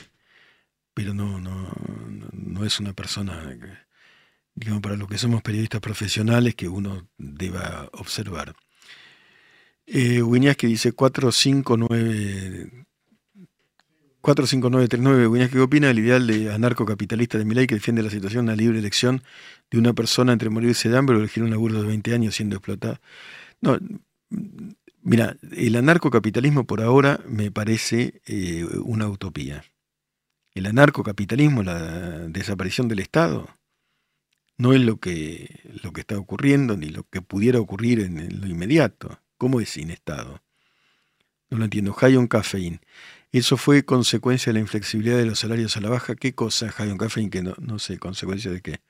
pero 0.95 1.15
no, 1.15 1.39
no, 1.39 1.71
no 2.33 2.65
es 2.65 2.81
una 2.81 2.95
persona, 2.95 3.57
digamos, 4.55 4.83
para 4.83 4.97
lo 4.97 5.07
que 5.07 5.19
somos 5.19 5.43
periodistas 5.43 5.81
profesionales 5.81 6.55
que 6.55 6.69
uno 6.69 7.09
deba 7.19 7.89
observar. 7.93 8.57
Eh, 9.87 10.23
que 10.57 10.67
dice 10.67 10.93
459 10.93 12.87
45939, 14.25 15.51
¿qué 15.51 15.61
opina 15.61 15.89
del 15.89 15.99
ideal 15.99 16.27
de 16.27 16.53
anarcocapitalista 16.53 17.37
de 17.37 17.45
ley 17.45 17.67
que 17.67 17.75
defiende 17.75 18.03
la 18.03 18.11
situación 18.11 18.47
la 18.47 18.57
libre 18.57 18.79
elección 18.79 19.23
de 19.71 19.79
una 19.79 19.93
persona 19.93 20.33
entre 20.33 20.49
morirse 20.49 20.89
de 20.89 20.97
hambre 20.97 21.17
o 21.17 21.19
elegir 21.19 21.43
un 21.43 21.51
laburo 21.51 21.81
de 21.83 21.87
20 21.87 22.15
años 22.15 22.35
siendo 22.35 22.57
explotada? 22.57 23.01
No, 23.61 23.79
Mira, 25.07 25.37
el 25.53 25.77
anarcocapitalismo 25.77 26.65
por 26.65 26.81
ahora 26.81 27.21
me 27.29 27.51
parece 27.51 28.23
eh, 28.25 28.65
una 28.85 29.07
utopía. 29.07 29.63
El 30.55 30.65
anarcocapitalismo, 30.65 31.63
la 31.63 32.27
desaparición 32.29 32.89
del 32.89 33.01
Estado, 33.01 33.47
no 34.57 34.73
es 34.73 34.81
lo 34.81 34.97
que, 34.97 35.61
lo 35.83 35.93
que 35.93 36.01
está 36.01 36.17
ocurriendo 36.17 36.79
ni 36.79 36.89
lo 36.89 37.03
que 37.05 37.21
pudiera 37.21 37.61
ocurrir 37.61 38.01
en, 38.01 38.41
lo 38.41 38.47
inmediato. 38.47 39.21
¿Cómo 39.37 39.61
es 39.61 39.69
sin 39.69 39.91
Estado? 39.91 40.43
No 41.51 41.59
lo 41.59 41.65
entiendo. 41.65 41.93
High 41.93 42.17
on 42.17 42.27
caffeine. 42.27 42.81
Eso 43.35 43.57
fue 43.57 43.85
consecuencia 43.85 44.51
de 44.51 44.55
la 44.55 44.61
inflexibilidad 44.61 45.17
de 45.19 45.27
los 45.27 45.41
salarios 45.41 45.77
a 45.77 45.81
la 45.81 45.89
baja. 45.89 46.15
¿Qué 46.15 46.37
cosa, 46.37 46.71
High 46.71 46.93
on 46.93 46.99
caffeine? 46.99 47.31
Que 47.31 47.43
no, 47.43 47.55
no 47.59 47.81
sé, 47.81 47.99
consecuencia 47.99 48.49
de 48.53 48.61
qué. 48.61 48.81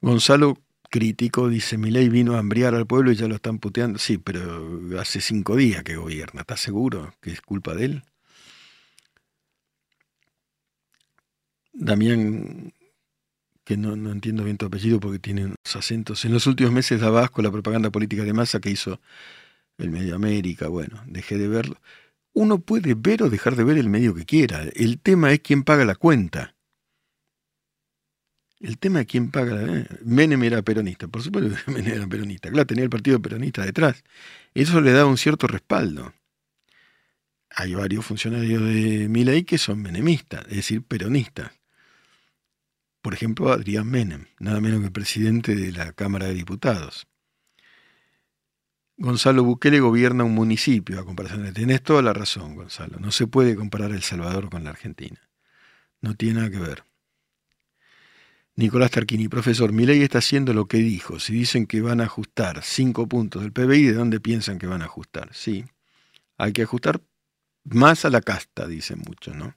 Gonzalo 0.00 0.56
crítico, 0.88 1.48
dice, 1.48 1.76
mi 1.76 1.90
ley 1.90 2.08
vino 2.08 2.36
a 2.36 2.38
hambriar 2.38 2.76
al 2.76 2.86
pueblo 2.86 3.10
y 3.10 3.16
ya 3.16 3.26
lo 3.26 3.34
están 3.34 3.58
puteando. 3.58 3.98
Sí, 3.98 4.18
pero 4.18 5.00
hace 5.00 5.20
cinco 5.20 5.56
días 5.56 5.82
que 5.82 5.96
gobierna, 5.96 6.42
¿estás 6.42 6.60
seguro 6.60 7.12
que 7.20 7.32
es 7.32 7.40
culpa 7.40 7.74
de 7.74 7.86
él? 7.86 8.02
Damián, 11.72 12.72
que 13.64 13.76
no, 13.76 13.94
entiendo 14.12 14.44
bien 14.44 14.58
tu 14.58 14.66
apellido 14.66 15.00
porque 15.00 15.18
tiene 15.18 15.46
unos 15.46 15.74
acentos. 15.76 16.24
En 16.24 16.32
los 16.32 16.46
últimos 16.46 16.72
meses 16.72 17.00
daba 17.00 17.24
asco 17.24 17.42
la 17.42 17.50
propaganda 17.50 17.90
política 17.90 18.22
de 18.22 18.32
masa 18.32 18.60
que 18.60 18.70
hizo 18.70 19.00
el 19.78 19.90
Medio 19.90 20.14
América. 20.14 20.68
Bueno, 20.68 21.02
dejé 21.06 21.36
de 21.36 21.48
verlo. 21.48 21.80
Uno 22.32 22.60
puede 22.60 22.94
ver 22.94 23.22
o 23.22 23.30
dejar 23.30 23.56
de 23.56 23.64
ver 23.64 23.78
el 23.78 23.88
medio 23.88 24.14
que 24.14 24.24
quiera. 24.24 24.62
El 24.74 25.00
tema 25.00 25.32
es 25.32 25.40
quién 25.40 25.64
paga 25.64 25.84
la 25.84 25.94
cuenta. 25.94 26.54
El 28.60 28.78
tema 28.78 29.00
de 29.00 29.06
quién 29.06 29.30
paga 29.30 29.54
la... 29.54 29.86
Menem 30.04 30.42
era 30.44 30.62
peronista, 30.62 31.08
por 31.08 31.22
supuesto 31.22 31.56
que 31.64 31.70
Menem 31.72 31.94
era 31.94 32.06
peronista. 32.06 32.50
Claro, 32.50 32.66
tenía 32.66 32.84
el 32.84 32.90
partido 32.90 33.20
peronista 33.20 33.64
detrás. 33.64 34.04
Eso 34.54 34.80
le 34.80 34.92
da 34.92 35.06
un 35.06 35.16
cierto 35.16 35.46
respaldo. 35.46 36.12
Hay 37.50 37.74
varios 37.74 38.04
funcionarios 38.04 38.62
de 38.62 39.08
Milei 39.08 39.44
que 39.44 39.58
son 39.58 39.82
menemistas, 39.82 40.44
es 40.48 40.56
decir, 40.56 40.82
peronistas. 40.82 41.50
Por 43.02 43.14
ejemplo, 43.14 43.50
Adrián 43.50 43.88
Menem, 43.88 44.26
nada 44.38 44.60
menos 44.60 44.82
que 44.82 44.90
presidente 44.90 45.56
de 45.56 45.72
la 45.72 45.92
Cámara 45.92 46.26
de 46.26 46.34
Diputados. 46.34 47.08
Gonzalo 49.00 49.42
Bukele 49.42 49.80
gobierna 49.80 50.24
un 50.24 50.34
municipio, 50.34 51.00
a 51.00 51.06
comparación 51.06 51.42
de... 51.42 51.52
Tenés 51.52 51.82
toda 51.82 52.02
la 52.02 52.12
razón, 52.12 52.54
Gonzalo. 52.54 52.98
No 52.98 53.10
se 53.10 53.26
puede 53.26 53.56
comparar 53.56 53.92
El 53.92 54.02
Salvador 54.02 54.50
con 54.50 54.62
la 54.62 54.70
Argentina. 54.70 55.18
No 56.02 56.14
tiene 56.14 56.40
nada 56.40 56.50
que 56.50 56.58
ver. 56.58 56.84
Nicolás 58.56 58.90
Tarquini, 58.90 59.26
profesor, 59.26 59.72
mi 59.72 59.86
ley 59.86 60.02
está 60.02 60.18
haciendo 60.18 60.52
lo 60.52 60.68
que 60.68 60.76
dijo. 60.76 61.18
Si 61.18 61.32
dicen 61.32 61.66
que 61.66 61.80
van 61.80 62.02
a 62.02 62.04
ajustar 62.04 62.62
cinco 62.62 63.08
puntos 63.08 63.40
del 63.40 63.52
PBI, 63.52 63.84
¿de 63.84 63.94
dónde 63.94 64.20
piensan 64.20 64.58
que 64.58 64.66
van 64.66 64.82
a 64.82 64.84
ajustar? 64.84 65.30
Sí, 65.32 65.64
hay 66.36 66.52
que 66.52 66.62
ajustar 66.62 67.00
más 67.64 68.04
a 68.04 68.10
la 68.10 68.20
casta, 68.20 68.66
dicen 68.66 69.02
muchos, 69.06 69.34
¿no? 69.34 69.54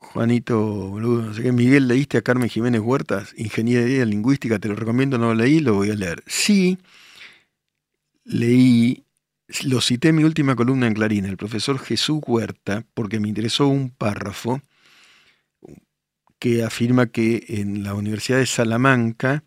Juanito, 0.00 0.58
boludo, 0.58 1.22
no 1.22 1.34
sé 1.34 1.42
qué. 1.42 1.52
Miguel, 1.52 1.86
¿leíste 1.86 2.18
a 2.18 2.22
Carmen 2.22 2.48
Jiménez 2.48 2.80
Huertas? 2.80 3.34
Ingeniería 3.36 4.04
Lingüística, 4.04 4.58
te 4.58 4.68
lo 4.68 4.74
recomiendo, 4.74 5.18
no 5.18 5.26
lo 5.26 5.34
leí, 5.34 5.60
lo 5.60 5.74
voy 5.74 5.90
a 5.90 5.94
leer. 5.94 6.24
Sí, 6.26 6.78
leí, 8.24 9.04
lo 9.64 9.80
cité 9.80 10.08
en 10.08 10.16
mi 10.16 10.24
última 10.24 10.56
columna 10.56 10.86
en 10.86 10.94
Clarín, 10.94 11.26
el 11.26 11.36
profesor 11.36 11.78
Jesús 11.78 12.20
Huerta, 12.26 12.84
porque 12.94 13.20
me 13.20 13.28
interesó 13.28 13.68
un 13.68 13.90
párrafo 13.90 14.62
que 16.38 16.64
afirma 16.64 17.06
que 17.06 17.44
en 17.48 17.84
la 17.84 17.94
Universidad 17.94 18.38
de 18.38 18.46
Salamanca 18.46 19.44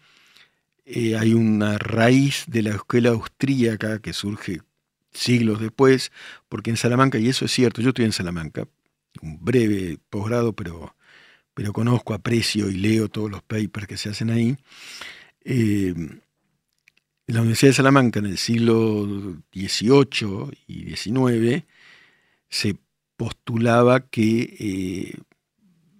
eh, 0.86 1.18
hay 1.18 1.34
una 1.34 1.80
raíz 1.80 2.46
de 2.48 2.62
la 2.62 2.70
escuela 2.72 3.10
austríaca 3.10 4.00
que 4.00 4.14
surge 4.14 4.62
siglos 5.12 5.60
después, 5.60 6.12
porque 6.48 6.70
en 6.70 6.78
Salamanca, 6.78 7.18
y 7.18 7.28
eso 7.28 7.46
es 7.46 7.52
cierto, 7.52 7.82
yo 7.82 7.90
estoy 7.90 8.06
en 8.06 8.14
Salamanca, 8.14 8.68
un 9.22 9.44
breve 9.44 10.00
posgrado, 10.10 10.54
pero, 10.54 10.96
pero 11.54 11.74
conozco, 11.74 12.14
aprecio 12.14 12.70
y 12.70 12.74
leo 12.74 13.10
todos 13.10 13.30
los 13.30 13.44
papers 13.44 13.88
que 13.88 13.98
se 13.98 14.10
hacen 14.10 14.30
ahí. 14.30 14.58
Eh, 15.46 15.94
la 17.28 17.42
Universidad 17.42 17.70
de 17.70 17.76
Salamanca 17.76 18.20
en 18.20 18.26
el 18.26 18.38
siglo 18.38 19.06
XVIII 19.54 20.52
y 20.68 20.96
XIX 20.96 21.64
se 22.50 22.76
postulaba 23.16 24.08
que 24.08 24.56
eh, 24.60 25.18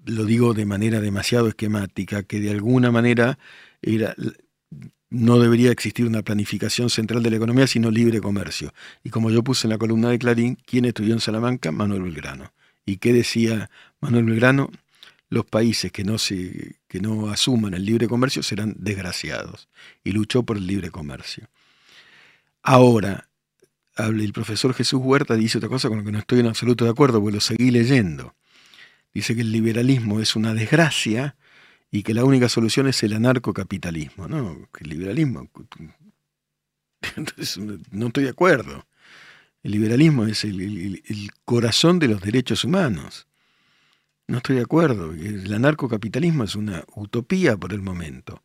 lo 0.06 0.26
digo 0.26 0.54
de 0.54 0.66
manera 0.66 1.00
demasiado 1.00 1.48
esquemática, 1.48 2.24
que 2.24 2.40
de 2.40 2.52
alguna 2.52 2.92
manera 2.92 3.40
era, 3.82 4.16
no 5.10 5.40
debería 5.40 5.72
existir 5.72 6.06
una 6.06 6.24
planificación 6.24 6.90
central 6.90 7.24
de 7.24 7.30
la 7.30 7.38
economía, 7.38 7.68
sino 7.68 7.92
libre 7.92 8.20
comercio. 8.20 8.74
Y 9.04 9.10
como 9.10 9.30
yo 9.30 9.44
puse 9.44 9.68
en 9.68 9.72
la 9.72 9.78
columna 9.78 10.10
de 10.10 10.20
Clarín, 10.20 10.58
¿quién 10.66 10.86
estudió 10.86 11.14
en 11.14 11.22
Salamanca? 11.22 11.72
Manuel 11.72 12.04
Belgrano. 12.04 12.52
¿Y 12.86 12.98
qué 12.98 13.14
decía 13.14 13.70
Manuel 14.02 14.26
Belgrano? 14.26 14.72
Los 15.30 15.46
países 15.46 15.92
que 15.92 16.04
no, 16.04 16.18
que 16.18 17.00
no 17.00 17.30
asuman 17.30 17.74
el 17.74 17.86
libre 17.86 18.08
comercio 18.08 18.44
serán 18.44 18.76
desgraciados. 18.78 19.68
Y 20.04 20.12
luchó 20.12 20.44
por 20.44 20.58
el 20.58 20.68
libre 20.68 20.92
comercio. 20.92 21.50
Ahora, 22.62 23.30
el 23.98 24.34
profesor 24.34 24.74
Jesús 24.74 25.02
Huerta 25.04 25.36
dice 25.36 25.58
otra 25.58 25.70
cosa 25.70 25.90
con 25.90 26.00
lo 26.00 26.04
que 26.04 26.12
no 26.12 26.20
estoy 26.20 26.40
en 26.40 26.48
absoluto 26.48 26.86
de 26.86 26.92
acuerdo, 26.92 27.20
porque 27.20 27.36
lo 27.36 27.42
seguí 27.42 27.72
leyendo 27.72 28.36
dice 29.14 29.36
que 29.36 29.42
el 29.42 29.52
liberalismo 29.52 30.20
es 30.20 30.36
una 30.36 30.54
desgracia 30.54 31.36
y 31.92 32.04
que 32.04 32.14
la 32.14 32.26
única 32.26 32.50
solución 32.50 32.88
es 32.88 33.04
el 33.04 33.14
anarcocapitalismo. 33.14 34.28
No, 34.28 34.68
el 34.80 34.90
liberalismo. 34.90 35.50
Entonces, 37.16 37.60
no 37.92 38.08
estoy 38.08 38.24
de 38.24 38.32
acuerdo. 38.32 38.88
El 39.64 39.72
liberalismo 39.72 40.26
es 40.26 40.44
el, 40.44 41.32
corazón 41.46 41.98
de 41.98 42.10
los 42.10 42.22
derechos 42.22 42.66
humanos. 42.66 43.28
No 44.28 44.38
estoy 44.38 44.58
de 44.58 44.62
acuerdo. 44.62 45.14
El 45.14 45.52
anarcocapitalismo 45.54 46.44
es 46.44 46.56
una 46.56 46.84
utopía 46.96 47.56
por 47.56 47.74
el 47.74 47.82
momento. 47.82 48.44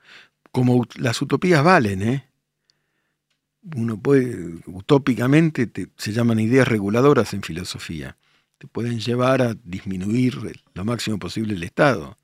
Como 0.53 0.87
las 0.97 1.21
utopías 1.21 1.63
valen, 1.63 2.03
¿eh? 2.03 2.29
uno 3.75 4.01
puede, 4.01 4.61
utópicamente, 4.67 5.69
se 5.97 6.13
llaman 6.13 6.39
ideas 6.39 6.69
reguladoras 6.69 7.35
en 7.35 7.43
filosofía. 7.43 8.17
Te 8.59 8.69
pueden 8.69 9.01
llevar 9.01 9.43
a 9.43 9.55
disminuir 9.65 10.63
lo 10.75 10.85
máximo 10.85 11.19
posible 11.19 11.55
el 11.55 11.63
Estado. 11.65 12.17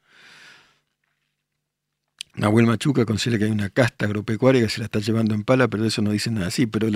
Nahuel 2.37 2.67
Machuca 2.67 3.05
considera 3.05 3.39
que 3.39 3.45
hay 3.45 3.51
una 3.51 3.71
casta 3.71 4.07
agropecuaria 4.07 4.63
que 4.63 4.69
se 4.69 4.81
la 4.81 4.87
está 4.87 4.99
llevando 4.99 5.35
en 5.35 5.45
pala, 5.45 5.69
pero 5.69 5.85
eso 5.85 6.03
no 6.03 6.11
dice 6.11 6.31
nada 6.31 6.49
así. 6.49 6.67
Pero 6.67 6.89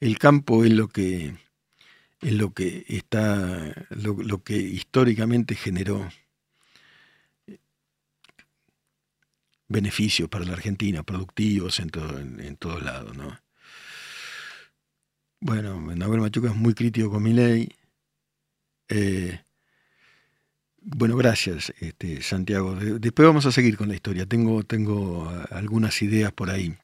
el 0.00 0.18
campo 0.18 0.64
es 0.64 0.72
lo 0.72 0.88
que 0.88 1.34
es 2.24 2.32
lo 2.32 2.54
que 2.54 2.84
está, 2.88 3.74
lo, 3.90 4.42
que 4.42 4.56
históricamente 4.56 5.54
generó 5.54 6.10
beneficios 9.68 10.28
para 10.30 10.46
la 10.46 10.54
Argentina, 10.54 11.02
productivos 11.02 11.80
en, 11.80 11.90
todo, 11.90 12.18
en, 12.18 12.56
todos 12.56 12.82
lados, 12.82 13.14
¿no? 13.16 13.38
Bueno, 15.40 15.78
Nahuel 15.94 16.22
Machuca 16.22 16.48
es 16.48 16.56
muy 16.56 16.72
crítico 16.72 17.10
con 17.10 17.22
mi 17.22 17.34
ley. 17.34 17.68
Eh, 18.88 19.43
bueno, 20.84 21.16
gracias, 21.16 21.72
este, 21.80 22.22
Santiago. 22.22 22.74
Después 22.76 23.26
vamos 23.26 23.46
a 23.46 23.52
seguir 23.52 23.76
con 23.76 23.88
la 23.88 23.94
historia. 23.94 24.26
Tengo, 24.26 24.64
tengo 24.64 25.28
ah, 25.28 25.48
algunas 25.50 26.02
ideas 26.02 26.32
por 26.32 26.50
ahí. 26.50 26.76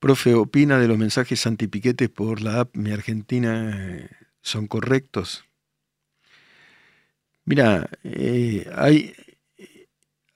Profe, 0.00 0.34
¿opina 0.34 0.78
de 0.78 0.88
los 0.88 0.98
mensajes 0.98 1.46
antipiquetes 1.46 2.08
por 2.10 2.42
la 2.42 2.60
app 2.60 2.76
Mi 2.76 2.90
Argentina 2.90 3.72
eh, 3.76 4.10
son 4.42 4.66
correctos? 4.66 5.44
Mira, 7.44 7.88
eh, 8.02 8.68
hay, 8.74 9.14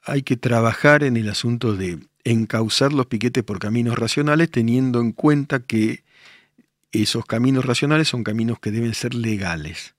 hay 0.03 0.23
que 0.23 0.37
trabajar 0.37 1.03
en 1.03 1.17
el 1.17 1.29
asunto 1.29 1.75
de 1.75 1.99
encauzar 2.23 2.93
los 2.93 3.07
piquetes 3.07 3.43
por 3.43 3.59
caminos 3.59 3.99
racionales 3.99 4.51
teniendo 4.51 5.01
en 5.01 5.11
cuenta 5.13 5.61
que 5.61 6.05
esos 6.93 7.27
caminos 7.27 7.65
racionales 7.65 8.09
son 8.09 8.23
caminos 8.23 8.61
que 8.61 8.71
deben 8.71 8.95
ser 8.95 9.15
legales. 9.15 9.95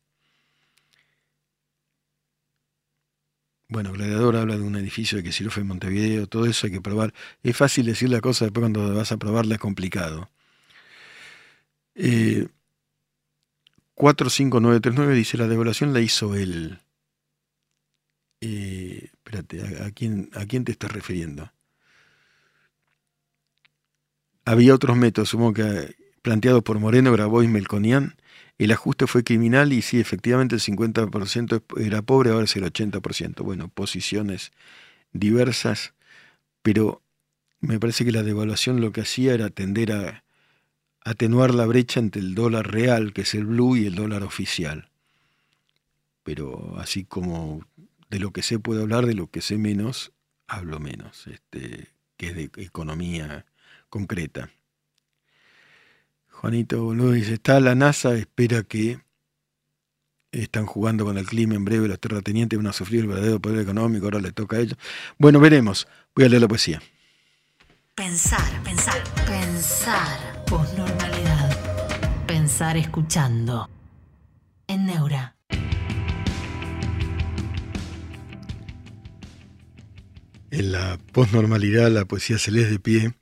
Bueno, 3.72 3.94
Gladiador 3.94 4.36
habla 4.36 4.58
de 4.58 4.64
un 4.64 4.76
edificio 4.76 5.18
de 5.18 5.24
que 5.24 5.32
si 5.32 5.46
lo 5.46 5.50
fue 5.50 5.62
en 5.62 5.68
Montevideo, 5.70 6.28
todo 6.28 6.46
eso 6.46 6.68
hay 6.68 6.74
que 6.74 6.82
probar. 6.82 7.14
Es 7.42 7.56
fácil 7.56 7.86
decir 7.86 8.10
la 8.10 8.20
cosa, 8.20 8.44
después 8.44 8.64
cuando 8.64 8.94
vas 8.94 9.14
a 9.14 9.18
probarla 9.18 9.56
es 9.56 9.62
complicado. 9.62 10.30
Eh, 11.96 12.50
45939 13.96 15.16
dice, 15.16 15.38
la 15.38 15.48
devaluación 15.48 15.94
la 15.94 16.02
hizo 16.02 16.36
él. 16.36 16.80
Eh, 18.42 19.10
espérate, 19.14 19.62
¿a, 19.82 19.92
quién, 19.92 20.30
¿a 20.34 20.46
quién 20.46 20.66
te 20.66 20.74
estás 20.74 20.92
refiriendo? 20.92 21.50
Había 24.44 24.76
otros 24.76 24.98
métodos, 24.98 25.30
supongo 25.30 25.54
que 25.54 25.96
planteados 26.22 26.62
por 26.64 26.78
Moreno, 26.80 27.14
Grabois, 27.14 27.50
Melconian, 27.50 28.18
el 28.66 28.72
ajuste 28.72 29.08
fue 29.08 29.24
criminal 29.24 29.74
y 29.74 29.82
sí, 29.82 30.00
efectivamente 30.00 30.56
el 30.56 30.62
50% 30.62 31.64
era 31.78 32.02
pobre, 32.04 32.30
ahora 32.30 32.46
es 32.46 32.56
el 32.56 32.64
80%. 32.64 33.44
Bueno, 33.44 33.70
posiciones 33.70 34.52
diversas, 35.14 35.94
pero 36.62 37.02
me 37.60 37.80
parece 37.80 38.06
que 38.06 38.12
la 38.12 38.22
devaluación 38.22 38.80
lo 38.80 38.92
que 38.92 39.02
hacía 39.02 39.34
era 39.34 39.50
tender 39.50 39.92
a 39.92 40.24
atenuar 41.04 41.56
la 41.56 41.66
brecha 41.66 42.00
entre 42.00 42.22
el 42.22 42.36
dólar 42.36 42.72
real, 42.72 43.14
que 43.14 43.22
es 43.22 43.34
el 43.34 43.46
blue, 43.46 43.78
y 43.78 43.88
el 43.88 43.96
dólar 43.96 44.24
oficial. 44.24 44.90
Pero 46.24 46.76
así 46.78 47.04
como 47.04 47.66
de 48.10 48.20
lo 48.20 48.32
que 48.32 48.44
sé 48.44 48.60
puedo 48.60 48.84
hablar, 48.84 49.08
de 49.08 49.16
lo 49.16 49.28
que 49.28 49.42
sé 49.42 49.58
menos, 49.58 50.12
hablo 50.48 50.80
menos, 50.80 51.26
este, 51.26 51.88
que 52.18 52.28
es 52.28 52.36
de 52.36 52.52
economía 52.58 53.46
concreta. 53.90 54.52
Juanito 56.42 56.84
Boludo 56.84 57.12
dice, 57.12 57.36
está 57.36 57.60
la 57.60 57.76
NASA, 57.76 58.16
espera 58.16 58.64
que 58.64 59.00
están 60.32 60.66
jugando 60.66 61.06
con 61.06 61.20
el 61.20 61.28
clima, 61.28 61.54
en 61.54 61.64
breve 61.64 61.88
los 61.88 62.00
terratenientes 62.00 62.58
van 62.58 62.66
a 62.66 62.74
sufrir 62.74 63.02
el 63.02 63.08
verdadero 63.08 63.40
poder 63.40 63.60
económico, 63.60 64.06
ahora 64.06 64.20
le 64.20 64.32
toca 64.32 64.58
a 64.58 64.60
ellos. 64.62 64.76
Bueno, 65.20 65.40
veremos. 65.40 65.88
Voy 66.16 66.26
a 66.26 66.30
leer 66.30 66.42
la 66.42 66.48
poesía. 66.48 66.82
Pensar, 67.94 68.64
pensar, 68.64 69.04
pensar. 69.28 70.44
Posnormalidad. 70.48 72.26
Pensar 72.26 72.76
escuchando. 72.76 73.70
En 74.66 74.88
Neura. 74.88 75.36
En 80.50 80.72
la 80.72 80.98
posnormalidad 81.12 81.92
la 81.92 82.06
poesía 82.06 82.40
se 82.40 82.50
lee 82.50 82.64
de 82.64 82.80
pie, 82.80 83.14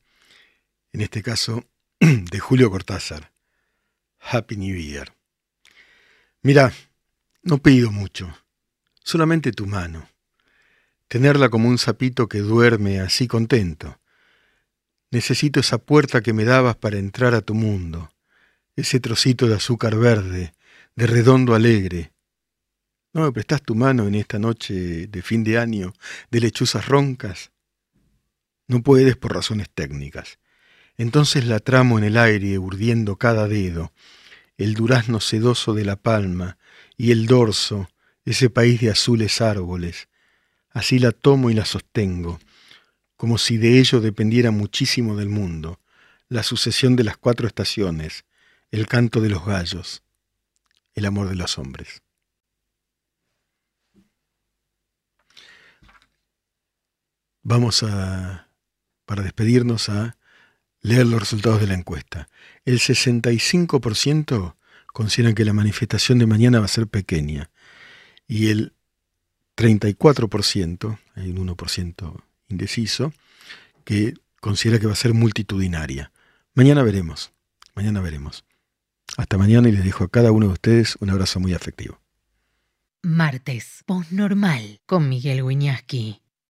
en 0.94 1.02
este 1.02 1.22
caso 1.22 1.66
de 2.32 2.40
Julio 2.40 2.72
Cortázar. 2.72 3.34
Happy 4.20 4.56
New 4.56 4.78
Year. 4.78 5.14
Mira, 6.42 6.72
no 7.44 7.58
pido 7.58 7.92
mucho, 7.92 8.34
solamente 9.04 9.52
tu 9.52 9.66
mano. 9.66 10.08
Tenerla 11.10 11.50
como 11.50 11.68
un 11.68 11.78
sapito 11.78 12.30
que 12.30 12.40
duerme 12.40 13.02
así 13.02 13.28
contento. 13.28 14.00
Necesito 15.12 15.60
esa 15.60 15.78
puerta 15.78 16.22
que 16.22 16.32
me 16.32 16.46
dabas 16.46 16.78
para 16.78 16.98
entrar 16.98 17.36
a 17.36 17.42
tu 17.42 17.54
mundo, 17.54 18.10
ese 18.78 19.02
trocito 19.02 19.48
de 19.48 19.56
azúcar 19.56 19.98
verde, 19.98 20.54
de 20.96 21.06
redondo 21.06 21.54
alegre. 21.54 22.14
¿No 23.12 23.24
me 23.24 23.32
prestas 23.34 23.62
tu 23.62 23.76
mano 23.76 24.08
en 24.08 24.16
esta 24.16 24.40
noche 24.40 25.08
de 25.08 25.22
fin 25.22 25.44
de 25.44 25.58
año 25.58 25.94
de 26.32 26.40
lechuzas 26.40 26.88
roncas? 26.88 27.52
No 28.68 28.84
puedes 28.84 29.18
por 29.18 29.34
razones 29.34 29.70
técnicas. 29.70 30.40
Entonces 31.00 31.46
la 31.46 31.60
tramo 31.60 31.98
en 31.98 32.04
el 32.04 32.18
aire, 32.18 32.60
urdiendo 32.60 33.16
cada 33.16 33.48
dedo, 33.48 33.94
el 34.58 34.74
durazno 34.74 35.22
sedoso 35.22 35.74
de 35.74 35.86
la 35.86 35.96
palma 35.96 36.58
y 36.98 37.12
el 37.12 37.26
dorso, 37.26 37.90
ese 38.26 38.50
país 38.50 38.82
de 38.82 38.90
azules 38.90 39.40
árboles. 39.40 40.10
Así 40.72 41.00
la 41.00 41.14
tomo 41.14 41.50
y 41.50 41.54
la 41.54 41.64
sostengo, 41.64 42.42
como 43.16 43.38
si 43.38 43.56
de 43.56 43.80
ello 43.80 44.02
dependiera 44.02 44.52
muchísimo 44.52 45.16
del 45.16 45.30
mundo, 45.30 45.80
la 46.28 46.44
sucesión 46.44 46.98
de 46.98 47.06
las 47.06 47.16
cuatro 47.16 47.48
estaciones, 47.48 48.26
el 48.70 48.86
canto 48.86 49.22
de 49.22 49.30
los 49.30 49.46
gallos, 49.46 50.04
el 50.96 51.06
amor 51.06 51.30
de 51.30 51.36
los 51.36 51.58
hombres. 51.58 52.04
Vamos 57.42 57.84
a, 57.84 58.50
para 59.06 59.24
despedirnos, 59.24 59.88
a 59.88 60.19
leer 60.82 61.06
los 61.08 61.20
resultados 61.20 61.60
de 61.60 61.68
la 61.68 61.74
encuesta. 61.74 62.30
El 62.66 62.80
65% 62.80 64.56
consideran 64.88 65.36
que 65.36 65.46
la 65.46 65.54
manifestación 65.54 66.20
de 66.20 66.26
mañana 66.26 66.60
va 66.60 66.66
a 66.66 66.70
ser 66.70 66.88
pequeña 66.88 67.50
y 68.28 68.50
el 68.50 68.74
34%, 69.58 71.00
hay 71.16 71.32
un 71.32 71.48
1% 71.48 72.24
indeciso, 72.48 73.14
que 73.84 74.14
considera 74.40 74.80
que 74.80 74.88
va 74.88 74.94
a 74.94 74.96
ser 74.96 75.14
multitudinaria. 75.14 76.12
Mañana 76.54 76.84
veremos, 76.84 77.34
mañana 77.76 78.02
veremos. 78.02 78.46
Hasta 79.18 79.38
mañana 79.38 79.68
y 79.68 79.72
les 79.72 79.84
dejo 79.84 80.04
a 80.04 80.10
cada 80.10 80.32
uno 80.32 80.48
de 80.48 80.54
ustedes 80.54 80.96
un 81.00 81.10
abrazo 81.10 81.40
muy 81.40 81.54
afectivo. 81.54 82.00
Martes, 83.02 83.84
normal 84.12 84.82
con 84.86 85.10
Miguel 85.10 85.42
Wiñaski. 85.42 86.22